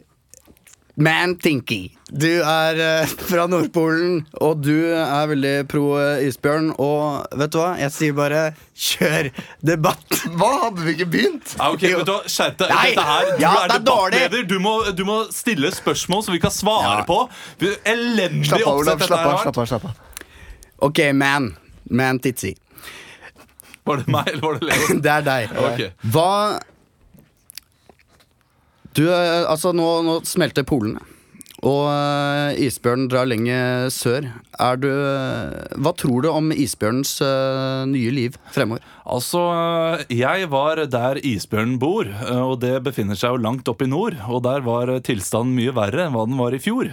[0.98, 1.92] Man Tinky.
[2.10, 6.72] Du er eh, fra Nordpolen, og du er veldig pro eh, isbjørn.
[6.82, 7.68] Og vet du hva?
[7.78, 8.40] Jeg sier bare
[8.74, 9.30] kjør
[9.70, 10.18] debatt.
[10.40, 11.54] Hva, hadde vi ikke begynt?
[11.60, 12.72] Ja, ok, vet du hva, Skjerp deg.
[12.74, 14.22] Nei, Dette her, du ja, er det er dårlig.
[14.24, 14.48] debattleder.
[14.50, 17.04] Du må, du må stille spørsmål som vi kan svare Ja.
[17.06, 17.20] på.
[17.94, 18.96] Elendig Slapp av, Olav.
[18.96, 19.36] dette Slapp her av.
[19.36, 20.26] har slapp av, slapp av.
[20.90, 21.52] Ok, man.
[21.94, 22.56] Man Titsi.
[23.88, 24.98] Var det meg, eller var det Leo?
[25.06, 25.54] Det er deg.
[25.62, 25.86] Ok.
[26.16, 26.32] Hva
[28.98, 31.04] Du, eh, altså, nå, nå smelter polene.
[31.66, 34.28] Og eh, isbjørnen drar lenger sør.
[34.62, 38.84] Er du eh, Hva tror du om isbjørnens eh, nye liv fremover?
[39.08, 39.40] Altså,
[40.12, 42.10] jeg var der isbjørnen bor,
[42.44, 44.18] og det befinner seg jo langt opp i nord.
[44.28, 46.90] Og der var tilstanden mye verre enn hva den var i fjor.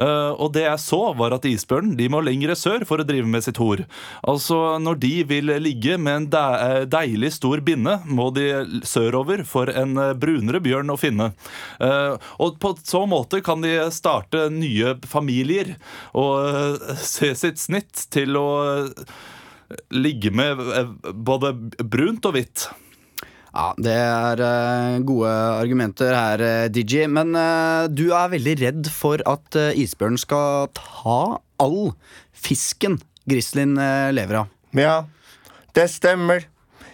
[0.00, 3.44] Og det jeg så, var at isbjørnen de må lengre sør for å drive med
[3.44, 3.82] sitt hor.
[4.24, 8.48] Altså, når de vil ligge med en de- deilig stor binne, må de
[8.88, 11.34] sørover for en brunere bjørn å finne.
[12.40, 14.07] Og på så måte kan de starte
[14.54, 15.74] nye familier
[16.16, 18.48] og eh, se sitt snitt til å
[19.92, 22.68] ligge med eh, både brunt og hvitt.
[23.48, 26.72] Ja, det er eh, gode argumenter her, DJ.
[26.78, 27.04] Digi.
[27.10, 31.20] Men eh, du er veldig redd for at isbjørnen skal ta
[31.58, 31.92] all
[32.38, 34.54] fisken grizzlyen eh, lever av.
[34.76, 34.96] Ja,
[35.76, 36.46] det stemmer.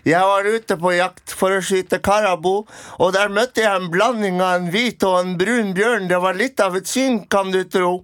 [0.04, 2.66] Jeg var ute på jakt for å skyte karabo,
[3.00, 6.10] og der møtte jeg en blanding av en hvit og en brun bjørn.
[6.10, 8.02] Det var litt av et syn, kan du tro.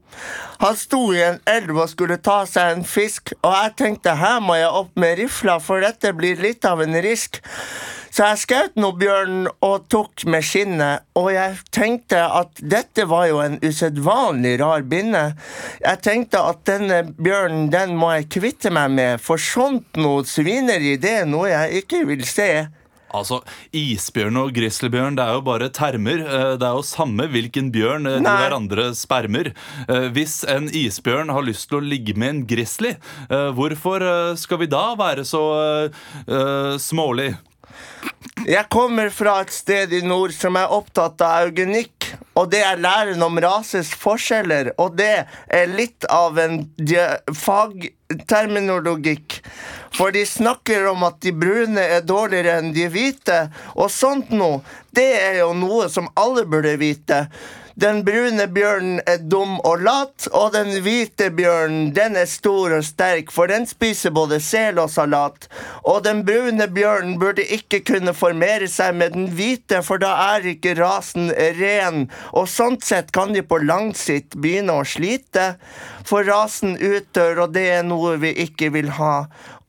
[0.65, 4.41] Han sto i en elv og skulle ta seg en fisk, og jeg tenkte her
[4.41, 7.43] må jeg opp med rifla, for dette blir litt av en risk.
[8.11, 13.29] Så jeg skjøt nå bjørnen og tok med skinnet, og jeg tenkte at dette var
[13.31, 15.23] jo en usedvanlig rar binne.
[15.85, 20.97] Jeg tenkte at denne bjørnen, den må jeg kvitte meg med, for sånt noe svineri,
[21.01, 22.51] det er noe jeg ikke vil se.
[23.11, 23.41] Altså,
[23.75, 26.21] Isbjørn og grizzlybjørn det er jo bare termer.
[26.23, 28.37] Eh, Det er jo samme hvilken bjørn eh, de Nei.
[28.39, 29.51] hverandre spermer.
[29.89, 32.95] Eh, Hvis en isbjørn har lyst til å ligge med en grizzly,
[33.31, 34.03] hvorfor
[34.39, 35.43] skal vi da være så
[35.91, 37.33] uh, smålig?
[38.49, 42.07] Jeg kommer fra et sted i nord som er opptatt av eugenikk,
[42.41, 46.63] og det er læren om rases forskjeller, og det er litt av en
[47.37, 49.43] fagterminologikk.
[49.93, 54.61] For de snakker om at de brune er dårligere enn de hvite, og sånt noe,
[54.97, 57.27] det er jo noe som alle burde vite.
[57.81, 62.85] Den brune bjørnen er dum og lat, og den hvite bjørnen den er stor og
[62.85, 65.47] sterk, for den spiser både sel og salat.
[65.89, 70.51] Og den brune bjørnen burde ikke kunne formere seg med den hvite, for da er
[70.53, 75.55] ikke rasen ren, og sånt sett kan de på lang sikt begynne å slite.
[76.05, 79.15] For rasen utdør, og det er noe vi ikke vil ha.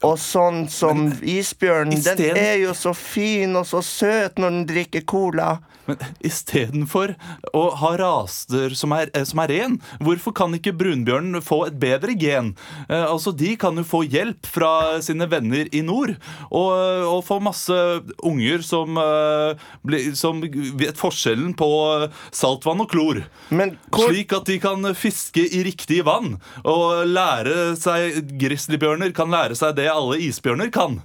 [0.08, 5.06] Og sånn som isbjørnen, den er jo så fin og så søt når den drikker
[5.06, 5.60] cola.
[5.90, 7.16] Men istedenfor
[7.58, 11.78] å ha raser som er, eh, som er ren, hvorfor kan ikke brunbjørnen få et
[11.82, 12.52] bedre gen?
[12.88, 16.14] Eh, altså, De kan jo få hjelp fra sine venner i nord,
[16.52, 16.72] og,
[17.10, 17.74] og få masse
[18.24, 21.70] unger som, eh, blir- som vet forskjellen på
[22.32, 23.24] saltvann og klor.
[23.50, 29.30] Men hvor, Slik at de kan fiske i riktig vann, og lære seg grizzlybjørner kan
[29.34, 31.02] lære seg det alle isbjørner kan.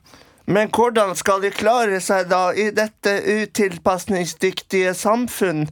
[0.47, 5.65] men hvordan skal de klare seg da i dette utilpasningsdyktige samfunn?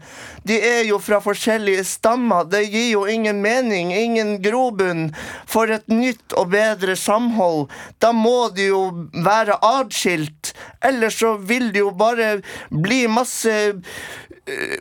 [0.43, 2.49] De er jo fra forskjellige stammer.
[2.51, 5.13] Det gir jo ingen mening, ingen grobunn
[5.47, 7.69] for et nytt og bedre samhold.
[8.03, 8.83] Da må de jo
[9.15, 10.51] være atskilt.
[10.83, 12.41] Ellers så vil det jo bare
[12.75, 13.55] bli masse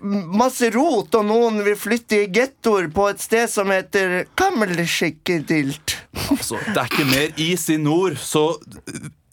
[0.04, 5.96] Masse rot, og noen vil flytte i gettoer på et sted som heter Kammelskikkedilt.
[6.34, 8.50] Altså, det er ikke mer is i nord, så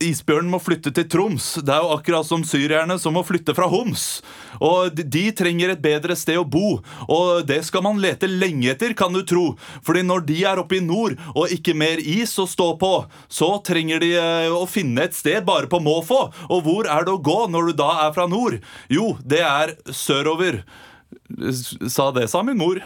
[0.01, 1.47] isbjørnen må flytte til Troms.
[1.65, 4.23] Det er jo akkurat som syrerne som må flytte fra Homs.
[4.61, 8.71] Og de- de trenger et bedre sted å bo, og det skal man lete lenge
[8.73, 9.57] etter, kan du tro.
[9.85, 13.63] Fordi når de er oppe i nord og ikke mer is å stå på, så
[13.63, 16.33] trenger de eh, å finne et sted bare på måfå.
[16.51, 18.61] Og hvor er det å gå når du da er fra nord?
[18.89, 20.63] Jo, det er sørover.
[21.89, 22.81] Sa det, sa min mor.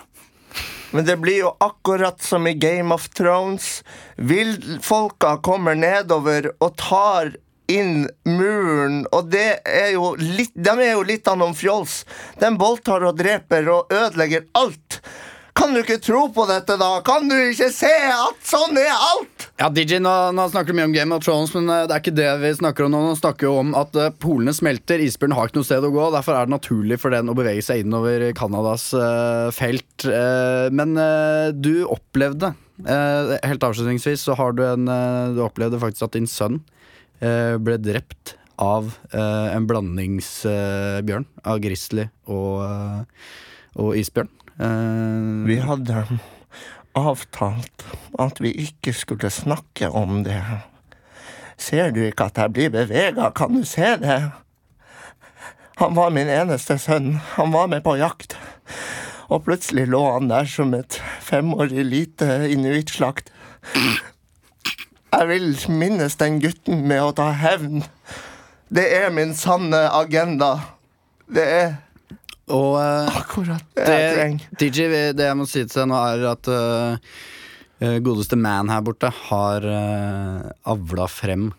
[0.94, 3.82] Men det blir jo akkurat som i Game of Thrones.
[4.16, 7.32] Villfolka kommer nedover og tar
[7.66, 12.04] inn muren, og det er jo litt, de er jo litt av noen fjols.
[12.38, 15.00] De voldtar og dreper og ødelegger alt.
[15.54, 16.98] Kan du ikke tro på dette, da?
[17.06, 19.46] Kan du ikke se at sånn er alt?
[19.60, 22.02] Ja, DJ, nå, nå snakker du mye om Game of Thrones, men eh, det er
[22.02, 23.02] ikke det vi snakker om nå.
[23.06, 26.08] Nå snakker vi om at eh, polene smelter, isbjørnen har ikke noe sted å gå.
[26.16, 30.06] Derfor er det naturlig for den å bevege seg innover Canadas uh, felt.
[30.74, 30.98] Men
[31.62, 32.50] du opplevde,
[32.84, 34.88] helt avslutningsvis, så har du en
[35.36, 36.58] Du opplevde faktisk at din sønn
[37.20, 41.28] ble drept av en blandingsbjørn.
[41.46, 43.06] av grizzly og,
[43.78, 44.32] og isbjørn.
[44.60, 46.04] Eh, Vi hadde
[46.94, 47.84] avtalt
[48.18, 50.40] at vi ikke skulle snakke om det.
[51.58, 53.30] Ser du ikke at jeg blir bevega?
[53.34, 54.20] Kan du se det?
[55.76, 57.16] Han var min eneste sønn.
[57.34, 58.36] Han var med på jakt.
[59.28, 63.30] Og plutselig lå han der som et femårig lite inuittslakt.
[65.14, 67.82] Jeg vil minnes den gutten med å ta hevn.
[68.74, 70.56] Det er min sanne agenda.
[71.30, 71.74] Det er
[72.52, 74.40] og akkurat det.
[74.60, 79.10] DJ, det jeg må si til deg nå, er at eh, godeste man her borte
[79.28, 81.50] har uh, avla frem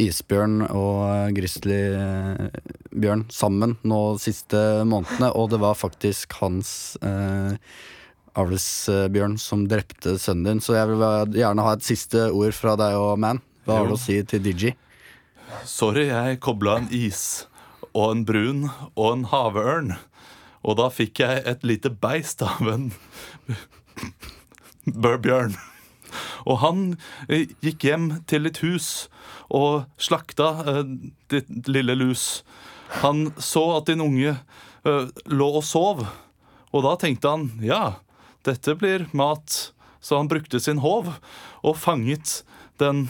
[0.00, 7.54] isbjørn og uh, grizzlybjørn sammen nå de siste månedene, og det var faktisk hans uh,
[8.38, 10.64] avlsbjørn som drepte sønnen din.
[10.64, 13.42] Så jeg vil uh, gjerne ha et siste ord fra deg og Man.
[13.66, 14.72] Hva har du å si til DJ?
[15.68, 17.44] Sorry, jeg kobla en is
[17.92, 18.64] og en brun
[18.96, 19.92] og en havørn.
[20.62, 22.90] Og da fikk jeg et lite beist av en
[24.86, 25.56] børbjørn.
[26.46, 26.82] Og han
[27.28, 29.08] eh, gikk hjem til et hus
[29.52, 30.82] og slakta eh,
[31.32, 32.42] ditt lille lus.
[33.02, 36.04] Han så at din unge eh, lå og sov,
[36.72, 37.98] og da tenkte han ja,
[38.46, 39.72] dette blir mat.
[40.02, 41.12] Så han brukte sin håv
[41.62, 42.40] og fanget
[42.82, 43.06] den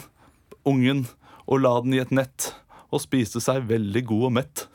[0.61, 1.07] ungen
[1.49, 2.51] og la den i et nett
[2.93, 4.65] og spiste seg veldig god og mett.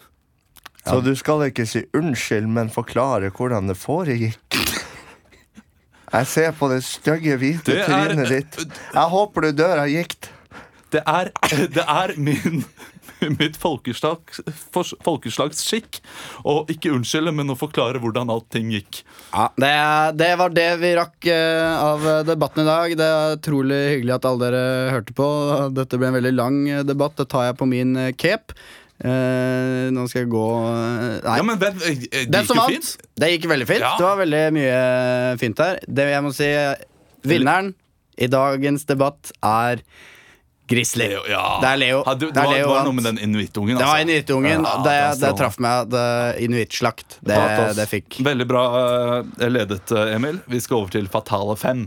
[0.89, 4.59] Så du skal ikke si unnskyld, men forklare hvordan det foregikk?
[6.09, 8.61] Jeg ser på det stygge, hvite Det er- trynet ditt.
[8.95, 10.31] Jeg håper du dør av gikt.
[10.91, 11.29] Det er,
[11.77, 12.63] det er min,
[13.37, 14.39] mitt folkeslags,
[15.05, 15.99] folkeslagsskikk
[16.49, 19.03] å ikke unnskylde, men å forklare hvordan allting gikk.
[19.35, 19.75] Ja, det,
[20.17, 22.97] det var det vi rakk eh, av debatten i dag.
[22.97, 24.65] Det er utrolig hyggelig at alle dere
[24.97, 25.29] hørte på.
[25.77, 27.19] Dette ble en veldig lang eh, debatt.
[27.21, 28.57] Det tar jeg på min eh, cape.
[28.99, 31.35] Eh, nå skal jeg gå eh, Nei.
[31.39, 33.11] Ja, men det, eh, det Den gikk som vant, fint.
[33.23, 33.85] det gikk veldig fint.
[33.85, 33.95] Ja.
[33.95, 34.79] Det var veldig mye
[35.39, 35.79] fint her.
[35.87, 36.49] Det jeg må si
[37.29, 37.75] Vinneren
[38.19, 39.85] i dagens debatt er
[40.69, 41.07] Grizzly.
[41.31, 41.45] Ja.
[41.63, 42.01] Det er Leo.
[42.05, 43.79] Ha, du, det, Det var, Leo det var noe med den inuittungen.
[43.79, 44.09] Det var altså.
[44.09, 44.67] inuittungen.
[44.67, 45.93] Ja, det, det det traff meg.
[45.95, 46.03] Det
[46.45, 47.21] Inuittslakt.
[47.25, 47.39] Det,
[47.79, 48.19] det fikk.
[48.27, 50.43] Veldig bra uh, ledet, Emil.
[50.51, 51.87] Vi skal over til Fatale fem.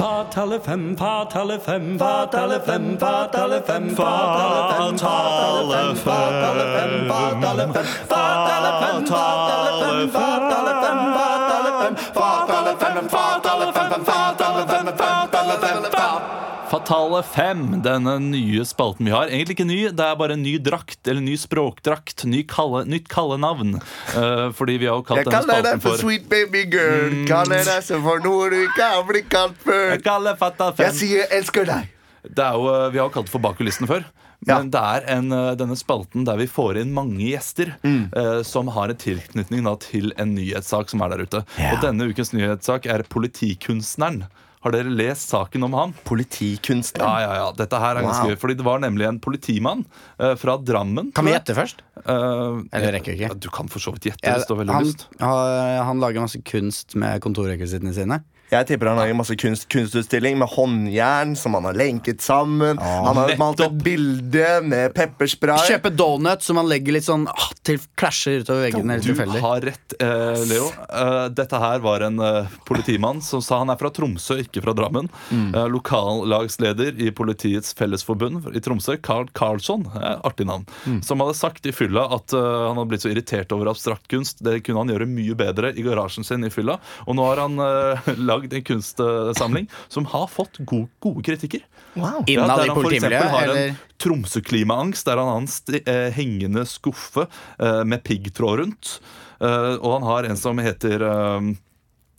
[0.00, 7.44] Fatale fem, fatale fem, fatale fem, fatale fem, fatale fem, fatale fem, fatale fem, fatale
[7.44, 12.78] fem, fatale fem, fatale fem, fatale fem, fatale fem, fem, fatale fem, fatale fem, fatale
[12.80, 14.49] fem, fatale fem, fatale
[16.90, 19.28] Fatale 5, denne nye spalten vi har.
[19.30, 22.24] Egentlig ikke ny, det er bare en ny drakt, eller ny språkdrakt.
[22.26, 23.76] Ny kalle, nytt kallenavn.
[24.10, 27.14] Uh, fordi vi har jo kalt Jeg denne kaller deg for for sweet baby girl.
[27.30, 29.84] Kaller deg så for noe du ikke har blitt kalt før.
[29.94, 30.88] Jeg kaller Fatale 5.
[30.88, 31.86] Jeg sier 'elsker deg'.
[32.26, 34.04] Det er jo, eh, vi har jo kalt det for Bak kulissene før.
[34.48, 34.58] Ja.
[34.58, 38.10] Men det er en, eh, denne spalten der vi får inn mange gjester Mm.
[38.16, 41.44] eh, som har en tilknytning da, til en nyhetssak som er der ute.
[41.70, 44.26] Og denne ukens nyhetssak er politikunstneren.
[44.60, 45.92] Har dere lest saken om han?
[46.04, 47.04] Politikunstner.
[47.06, 47.46] Ja, ja, ja.
[47.56, 48.40] Dette her er ganske Wow.
[48.42, 49.86] Fordi det var nemlig en politimann
[50.20, 51.08] uh, fra Drammen.
[51.16, 51.80] Kan vi gjette først?
[52.04, 53.38] Uh, Eller rekker vi ikke?
[53.40, 58.20] Du kan for så vidt gjette Ja, han, han lager masse kunst med kontorrekvisittene sine.
[58.50, 62.78] Jeg tipper han har en masse kunst, kunstutstilling med håndjern som han har lenket sammen.
[62.82, 63.82] han har malt et nettopp.
[63.84, 65.68] bilde med pepperspray.
[65.70, 68.98] Kjøpe donut som han legger litt sånn ah, til klasjer utover veggene.
[69.00, 69.40] Du tilfeldig.
[69.44, 70.66] har rett, eh, Leo.
[70.88, 74.74] Eh, dette her var en eh, politimann som sa han er fra Tromsø, ikke fra
[74.74, 75.08] Drammen.
[75.30, 75.54] Mm.
[75.54, 81.02] Eh, lokallagsleder i Politiets Fellesforbund i Tromsø, Carl Karlsson, eh, artig navn, Mm.
[81.04, 84.42] som hadde sagt i fylla at eh, han hadde blitt så irritert over abstrakt kunst.
[84.42, 86.78] Det kunne han gjøre mye bedre i garasjen sin i fylla.
[87.06, 91.64] Og nå har han eh, lagd en kunstsamling som har fått gode, gode kritikker.
[91.94, 92.24] Wow.
[92.26, 93.72] Ja, Innad der i han for eksempel politimiljøet, har eller?
[93.72, 97.26] en Tromsø-klimaangst, der han har en eh, hengende skuffe
[97.58, 99.00] eh, med piggtråd rundt.
[99.40, 101.50] Eh, og han har en som heter eh,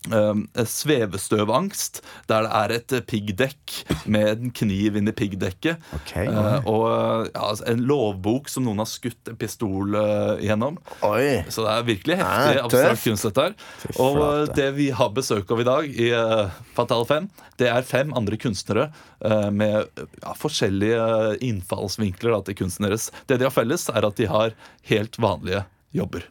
[0.02, 3.76] svevestøvangst, der det er et eh, piggdekk
[4.10, 5.82] med en kniv inn i piggdekket.
[6.02, 10.44] Okay, Eh, og eh, ja, altså, en lovbok som noen har skutt en pistol eh,
[10.48, 10.78] gjennom.
[11.06, 11.44] Oi.
[11.52, 13.56] Så det er virkelig Ja, heftig abstrakt kunst, dette her.
[14.02, 17.30] Og eh, det vi har besøk av i dag i eh, Fatal 5,
[17.62, 18.90] det er fem andre kunstnere
[19.26, 23.10] eh, med ja, forskjellige innfallsvinkler da, til kunsten deres.
[23.30, 24.56] Det de har felles, er at de har
[24.90, 26.26] helt vanlige jobber.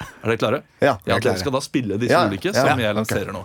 [0.00, 0.60] Er dere klare?
[0.80, 2.64] Ja, ja jeg er Dere skal da spille disse Ja, ulike, ja.
[2.64, 3.42] som jeg lanserer nå.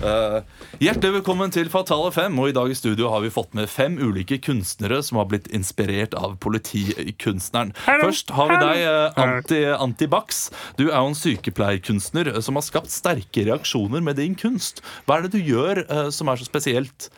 [0.00, 0.38] Uh,
[0.80, 2.38] hjertelig velkommen til Fatale 5.
[2.40, 5.48] Og i dag i studio har vi fått med fem ulike kunstnere som har blitt
[5.54, 7.74] inspirert av politikunstneren.
[7.84, 10.48] Først har vi deg, eh, Anti, Antibax.
[10.80, 14.84] Du er jo en sykepleierkunstner eh, som har skapt sterke reaksjoner med din kunst.
[15.04, 17.10] Hva er det du gjør uh, som er så spesielt?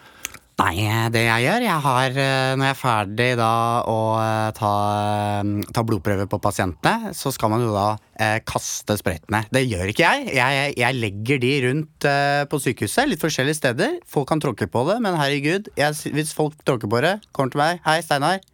[0.60, 3.52] Nei, det jeg gjør jeg har, eh, Når jeg er ferdig da
[3.88, 4.72] å eh, ta,
[5.40, 7.86] eh, ta blodprøver på pasientene, så skal man jo da
[8.20, 9.46] eh, kaste sprøytene.
[9.54, 10.28] Det gjør ikke jeg.
[10.36, 13.98] Jeg, jeg legger de rundt eh, på sykehuset, litt forskjellige steder.
[14.04, 17.64] Folk kan tråkke på det, men herregud, jeg, hvis folk tråkker på det, kommer til
[17.64, 18.44] meg Hei, Steinar.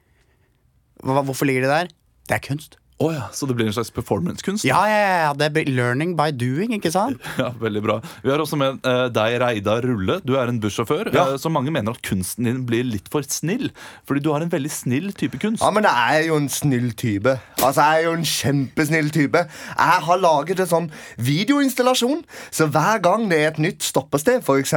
[1.03, 1.95] Hvorfor ligger de der?
[2.31, 2.79] Det er kunst.
[2.97, 4.65] Å ja, Så det blir en slags performancekunst?
[4.65, 7.21] Ja, ja, ja, det blir learning by doing, ikke sant?
[7.37, 7.97] Ja, veldig bra.
[8.25, 10.17] Vi har også med eh, deg, Reidar Rulle.
[10.25, 11.11] Du er en bussjåfør.
[11.13, 11.27] Ja.
[11.35, 13.69] eh, så mange mener at kunsten din blir litt for snill.
[14.09, 15.61] Fordi du har en veldig snill type kunst.
[15.61, 17.37] Ja, men jeg er jo en snill type.
[17.61, 19.45] Altså, Jeg er jo en kjempesnill type.
[19.77, 20.89] Jeg har laget en sånn
[21.21, 24.73] videoinstallasjon, så hver gang det er et nytt stoppested, f.eks.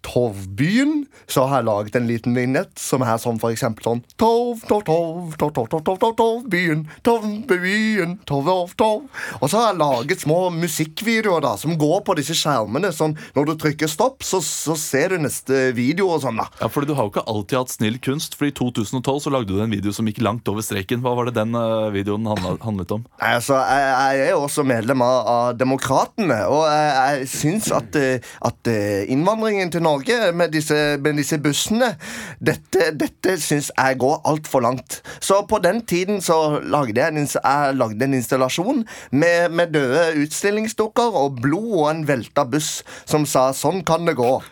[0.00, 4.62] Torvbyen, så har jeg laget en liten vignett som er sånn for eksempel sånn Torv,
[4.68, 8.74] torv, torv, torv, torv, torv, torv, torv, Torvbyen, torv, tov.
[8.80, 9.24] torv.
[9.40, 12.92] Og så har jeg laget små musikkvideoer da, som går på disse skjermene.
[12.94, 16.40] Sånn, når du trykker stopp, så, så ser du neste video og sånn.
[16.40, 16.48] da.
[16.60, 18.34] Ja, fordi Du har jo ikke alltid hatt snill kunst.
[18.38, 21.02] For I 2012 så lagde du en video som gikk langt over streken.
[21.04, 23.04] Hva var det den eh, videoen handlet om?
[23.20, 23.84] Nei, Altså, jeg,
[24.18, 28.70] jeg er jo også medlem av, av Demokratene, og jeg, jeg syns at, eh, at
[28.70, 31.92] eh, innvandringen til Norge med disse, med disse bussene
[32.40, 35.00] Dette, dette syns jeg går altfor langt.
[35.22, 40.04] Så på den tiden så lagde jeg en, jeg lagde en installasjon med, med døde
[40.22, 44.42] utstillingsdukker og blod og en velta buss som sa 'sånn kan det gå'.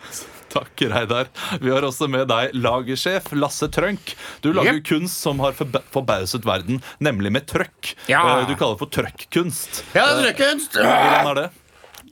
[0.48, 1.28] Takk, Reidar.
[1.60, 4.14] Vi har også med deg lagersjef Lasse Trønk.
[4.40, 7.94] Du lager kunst som har forba forbauset verden, nemlig med trøkk.
[8.08, 8.40] Ja.
[8.40, 9.82] Eh, Du kaller det for trøkkunst.
[9.94, 10.76] Ja, trøkkkunst.
[10.76, 10.82] er trøkkunst.
[10.82, 11.50] Hvordan er det?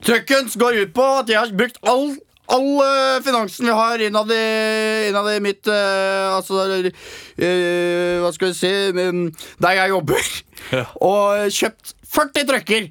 [0.05, 2.15] Trøkkunst går ut på at jeg har brukt all
[2.47, 4.43] All eh, finansen vi har innad i,
[5.09, 6.91] innad i mitt uh, Altså uh,
[8.23, 8.71] Hva skal vi si
[9.59, 10.29] Der jeg jobber.
[10.71, 10.85] Ja.
[11.03, 12.87] Og kjøpt 40 trøkker.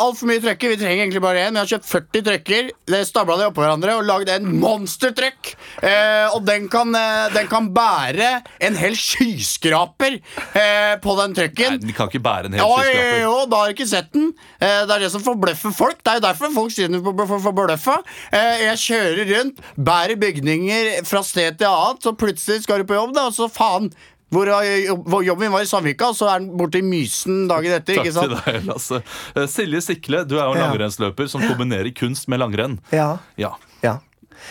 [0.00, 0.70] Altfor mye trøkker.
[0.72, 1.52] Vi trenger egentlig bare én.
[1.56, 2.70] Vi har kjøpt 40 trøkker.
[2.88, 5.50] Det Stabla de oppå hverandre og lagd en monstertrøkk.
[5.84, 8.30] Eh, og den kan, eh, den kan bære
[8.64, 10.16] en hel skyskraper
[10.56, 11.76] eh, på den trøkken.
[11.76, 13.20] Nei, Den kan ikke bære en hel skyskraper.
[13.24, 14.30] jo, da har du ikke sett den.
[14.60, 16.00] Eh, det er det som forbløffer folk.
[16.02, 17.98] Det er jo derfor folk den for- for- forbløffa.
[18.32, 22.94] Eh, jeg kjører rundt, bærer bygninger fra sted til annet, så plutselig skal du på
[22.96, 23.90] jobb, da, og så faen.
[24.30, 27.72] Hvor jobb- hvor jobben min var i Sandvika, så er den borte i Mysen dagen
[27.72, 27.96] etter.
[27.96, 28.44] Takk ikke sant?
[28.44, 29.02] til deg, Lasse.
[29.34, 30.68] Eh, Silje Sikle, du er jo en Ja.
[30.70, 32.78] langrennsløper som kombinerer kunst med langrenn.
[32.92, 33.54] Ja, Ja.
[33.82, 33.98] ja.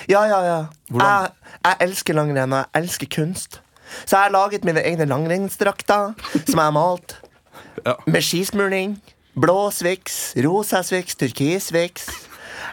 [0.07, 0.57] Ja, ja, ja.
[0.91, 1.31] Jeg,
[1.65, 3.59] jeg elsker langrenn, og jeg elsker kunst.
[4.05, 6.13] Så jeg har laget mine egne langrennsdrakter,
[6.45, 7.15] som jeg har malt.
[7.85, 7.93] Ja.
[8.05, 8.97] Med skismurning.
[9.39, 12.09] blå Swix, rosa Swix, turkis Swix.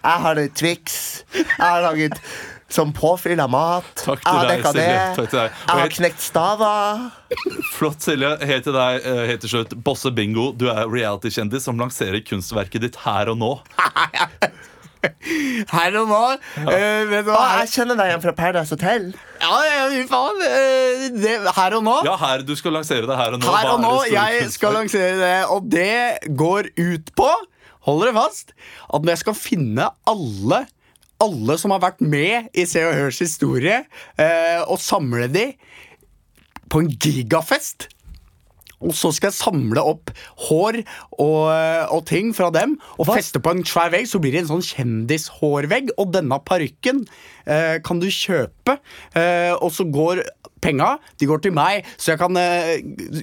[0.02, 1.22] Jeg har Twix.
[1.34, 2.18] Jeg har laget
[2.68, 3.88] som påfyll av mat.
[4.02, 4.86] Takk til jeg har dekka det.
[5.30, 6.70] Jeg har knekt stava.
[7.76, 8.32] Flott, Silje.
[8.46, 9.76] Helt til deg, eh, helt til slutt.
[9.86, 13.52] Bosse Bingo, du er reality-kjendis som lanserer kunstverket ditt her og nå.
[15.70, 16.20] Her og nå.
[16.66, 17.38] eh, vet du hva?
[17.38, 19.04] Ah, jeg kjenner deg igjen fra Paradise Hotel.
[19.38, 20.40] Ja, ja, faen.
[20.42, 21.96] Uh, det, her og nå.
[22.08, 23.52] Ja, her, du skal lansere det her og nå.
[23.54, 24.54] Her og nå, Jeg kunstverk?
[24.56, 27.28] skal lansere det, og det går ut på
[27.86, 28.50] Hold dere fast
[28.90, 30.64] At når jeg skal finne alle
[31.22, 33.82] Alle som har vært med i Se og Hørs historie,
[34.20, 35.46] eh, og samle de
[36.68, 37.88] på en gigafest.
[38.84, 40.12] Og så skal jeg samle opp
[40.48, 40.82] hår
[41.16, 41.46] og,
[41.96, 44.08] og ting fra dem og feste på en svær vegg.
[44.10, 45.94] Så blir det en sånn kjendishårvegg.
[45.96, 47.04] Og denne parykken
[47.48, 48.78] eh, kan du kjøpe.
[49.16, 50.24] Eh, og så går
[50.66, 52.78] penga de går til meg, så jeg kan eh,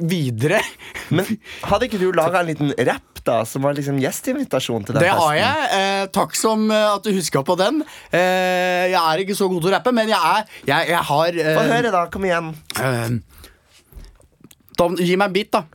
[0.05, 0.61] videre
[1.15, 1.27] Men
[1.65, 5.13] hadde ikke du laga en liten rapp da som var liksom gjestinvitasjon til den Det
[5.15, 5.67] har jeg.
[5.77, 7.79] Eh, takk som eh, at du huska på den.
[8.11, 11.39] Eh, jeg er ikke så god til å rappe, men jeg er Jeg, jeg har
[11.45, 12.03] eh, Få høre, da.
[12.11, 12.51] Kom igjen.
[14.73, 15.65] Eh, da, Gi meg en bit, da.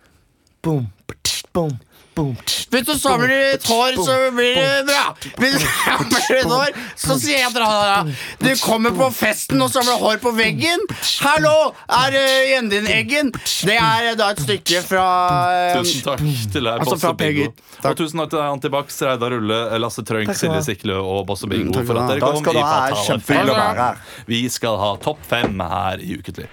[0.63, 1.77] Boom, ptsch, boom,
[2.19, 5.05] boom, ptsch, Hvis du samler et hår, så blir det bra.
[5.39, 8.01] Hvis du samler et hår, så sier jeg dra.
[8.43, 10.83] Du kommer på festen og samler hår på veggen.
[11.23, 11.55] Hallo,
[12.01, 13.31] er uh, igjen din Eggen?
[13.63, 15.07] Det er eh, da et stykke fra
[15.55, 17.49] eh, Tusen takk til deg, Altså, Bosse Bingo.
[17.79, 17.89] Takk.
[17.95, 21.25] Og tusen takk til deg, Antibac, Reidar Rulle, Lasse Trønk, du Silje Siklø Sikle og
[21.31, 21.73] Bosse Bingo.
[21.79, 22.71] takk for at dere kom i ha.
[22.75, 23.67] Fatale Kjempehyggelig å fem.
[23.67, 24.07] være her.
[24.35, 26.51] Vi skal ha topp fem her i Ukentlig.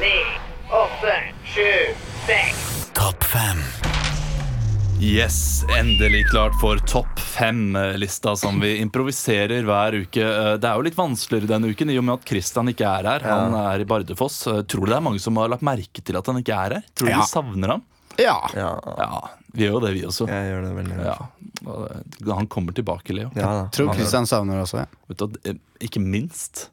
[0.00, 0.14] Ni,
[0.70, 1.94] åtte, sju,
[2.26, 2.62] seks.
[5.00, 10.22] Yes, endelig klart for topp fem-lista som vi improviserer hver uke.
[10.24, 13.04] Eh, Det er jo litt vanskeligere denne uken i og med at Christian ikke er
[13.10, 13.20] her.
[13.28, 14.46] Han er i Bardufoss.
[14.48, 16.78] Eh, Tror du det er mange som har lagt merke til at han ikke er
[16.78, 16.82] her?
[16.96, 17.20] Tror du Ja.
[17.20, 17.82] de savner ham?
[18.18, 18.36] Ja.
[18.54, 20.26] Ja, Ja, vi gjør jo det, vi også.
[20.28, 21.16] jeg gjør det veldig Ja.
[21.66, 23.30] og, eh, Han kommer tilbake, Leo.
[23.34, 23.68] Ja da.
[23.72, 24.78] Tror Kristian savner også.
[24.84, 24.86] Ja.
[25.08, 26.68] Vet du, hva, eh, ikke minst.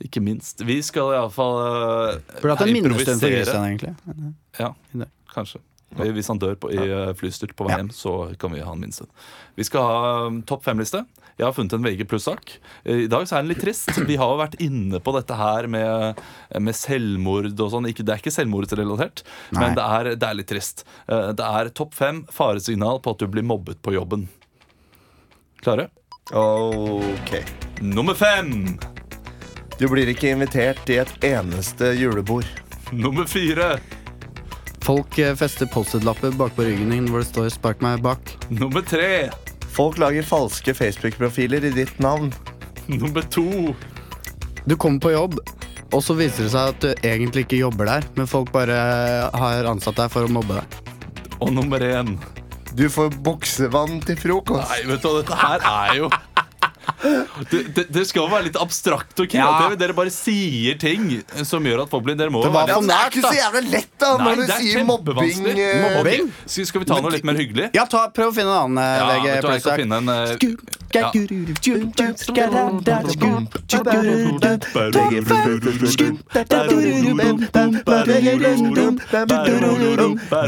[0.00, 0.60] Ikke minst.
[0.64, 3.94] Vi skal iallfall uh, Burde hatt en minnestund for Kristian, egentlig.
[4.58, 4.72] Ja,
[5.34, 5.60] kanskje.
[5.96, 8.80] Hvis han dør på, i eh, flystyrt på vei hjem, så kan vi ha han
[8.82, 9.06] minste.
[9.56, 11.00] Vi skal ha um, topp fem-liste.
[11.38, 12.52] Jeg har funnet en VG pluss-sak.
[12.84, 13.88] Eh, I dag så er den litt trist.
[14.06, 16.20] Vi har jo vært inne på dette her med,
[16.60, 17.88] med selvmord og sånn.
[17.88, 19.24] Det er ikke selvmordsrelatert,
[19.56, 20.84] men det er, det er litt trist.
[21.08, 24.28] Eh, Det er topp fem faresignal på at du blir mobbet på jobben.
[25.64, 25.88] Klare?
[26.36, 27.32] Ok.
[27.80, 28.76] Nummer fem.
[29.78, 32.46] Du blir ikke invitert i et eneste julebord.
[32.92, 33.76] Nummer fire.
[34.88, 38.30] Folk eh, fester Post-It-lapper bakpå ryggen din hvor det står 'spark meg bak'.
[38.48, 39.28] Nummer tre.
[39.68, 42.32] Folk lager falske Facebook-profiler i ditt navn.
[42.88, 43.74] Nummer to.
[44.64, 45.36] Du kommer på jobb,
[45.92, 48.80] og så viser det seg at du egentlig ikke jobber der, men folk bare
[49.28, 50.80] har ansatt deg for å mobbe deg.
[51.36, 52.16] Og nummer én.
[52.72, 54.72] Du får boksevann til frokost.
[54.72, 56.10] Nei, vet du hva, dette her er jo
[57.50, 59.78] det, det, det skal være litt abstrakt og kreativt.
[59.78, 62.94] Dere bare sier ting som gjør at folk blir Dere må det være nært, det
[62.98, 65.46] er ikke så jævla lett da Nei, når du er sier mobbing.
[65.52, 66.22] eh, Mobbing?
[66.28, 66.48] Okay.
[66.48, 67.70] Skal skal vi ta noe litt mer hyggelig?
[67.76, 70.36] Ja, ta, Prøv å finne en annen Ja, eh, VG jeg skal finne en eh,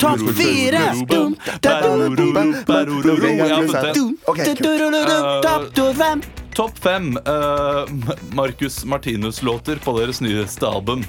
[0.01, 0.80] Topp fire!
[4.26, 6.39] Ok, kult.
[6.55, 7.16] Topp fem!
[7.16, 7.86] uh,
[8.32, 11.05] Marcus Martinus-låter på deres nyeste album.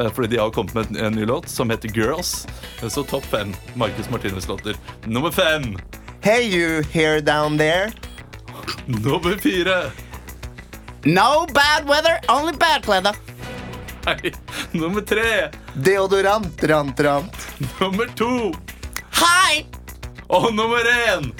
[0.00, 2.46] Uh, fordi de har kommet med en, en ny låt som heter Girls.
[2.82, 4.76] Eh, Så topp fem Marcus Martinus-låter.
[5.04, 5.76] Nummer fem.
[6.20, 7.92] Hey you here down there.
[8.86, 9.90] Nummer fire.
[11.04, 13.14] No bad weather, only bad weather.
[14.06, 14.32] Nei.
[14.72, 15.50] Nummer tre.
[15.74, 17.46] Deodorant, rant, rant.
[17.80, 18.52] Nummer to.
[19.12, 19.66] Hei!
[20.28, 21.32] Og nummer én.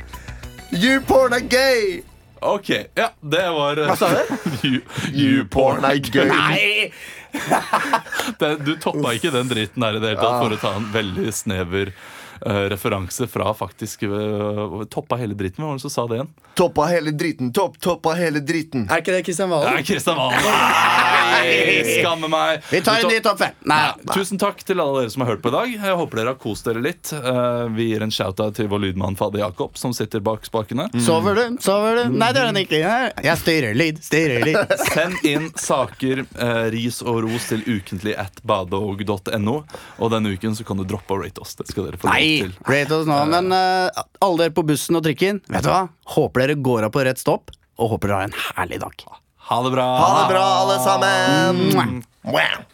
[0.73, 2.03] You porn are gay.
[2.41, 4.35] Ok, ja, det var Hva sa du?
[4.67, 4.81] you,
[5.13, 5.81] you porn.
[5.81, 6.29] Porn er gøy.
[6.31, 6.93] Nei!
[8.41, 10.87] Det, du toppa ikke den dritten her i det hele tatt for å ta en
[10.95, 11.91] veldig snever
[12.45, 15.63] referanse fra faktisk uh, Toppa hele dritten.
[15.65, 16.31] Hvem var det som sa det igjen?
[16.57, 18.87] Toppa hele dritten, topp, toppa hele dritten.
[18.91, 19.79] Er ikke det Kristian Det Valen?
[19.81, 21.07] er Kristian Valen!
[21.27, 22.63] Nei, skammer meg.
[22.71, 23.57] Vi tar en ny topp fem.
[23.69, 25.73] Nei, Ja, tusen takk til alle dere som har hørt på i dag.
[25.75, 27.11] Jeg håper dere har kost dere litt.
[27.13, 30.89] Eh, vi gir en shout-out til vår lydmann Fader Jakob, som sitter bak spakene.
[31.05, 31.59] Sover du?
[31.63, 32.17] Sover du?
[32.17, 32.81] Nei, det er den ikke.
[33.27, 34.59] Jeg styrer lyd, styrer lyd.
[34.95, 39.59] Send inn saker, eh, ris og ros til ukentlig at badog.no.
[40.01, 41.55] Og denne uken så kan du droppe å rate oss.
[41.61, 43.19] Det skal dere få lov Nei, rate oss nå.
[43.31, 45.85] Men uh, alle dere på bussen og trikken, vet du hva?
[46.17, 49.07] Håper dere går av på rett stopp, og håper dere har en herlig dag.
[49.47, 49.87] Ha det bra.
[50.01, 52.03] Ha det bra, alle sammen.
[52.27, 52.65] Wow.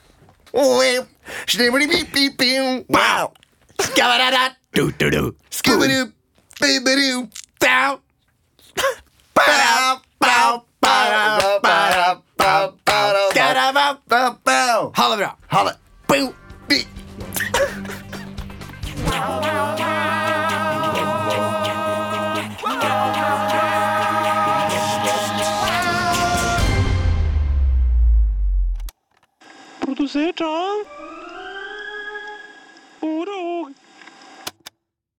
[14.96, 15.36] Ha det bra.
[15.48, 15.74] Ha det.
[29.82, 30.82] Produsert av
[33.02, 33.81] Ordet og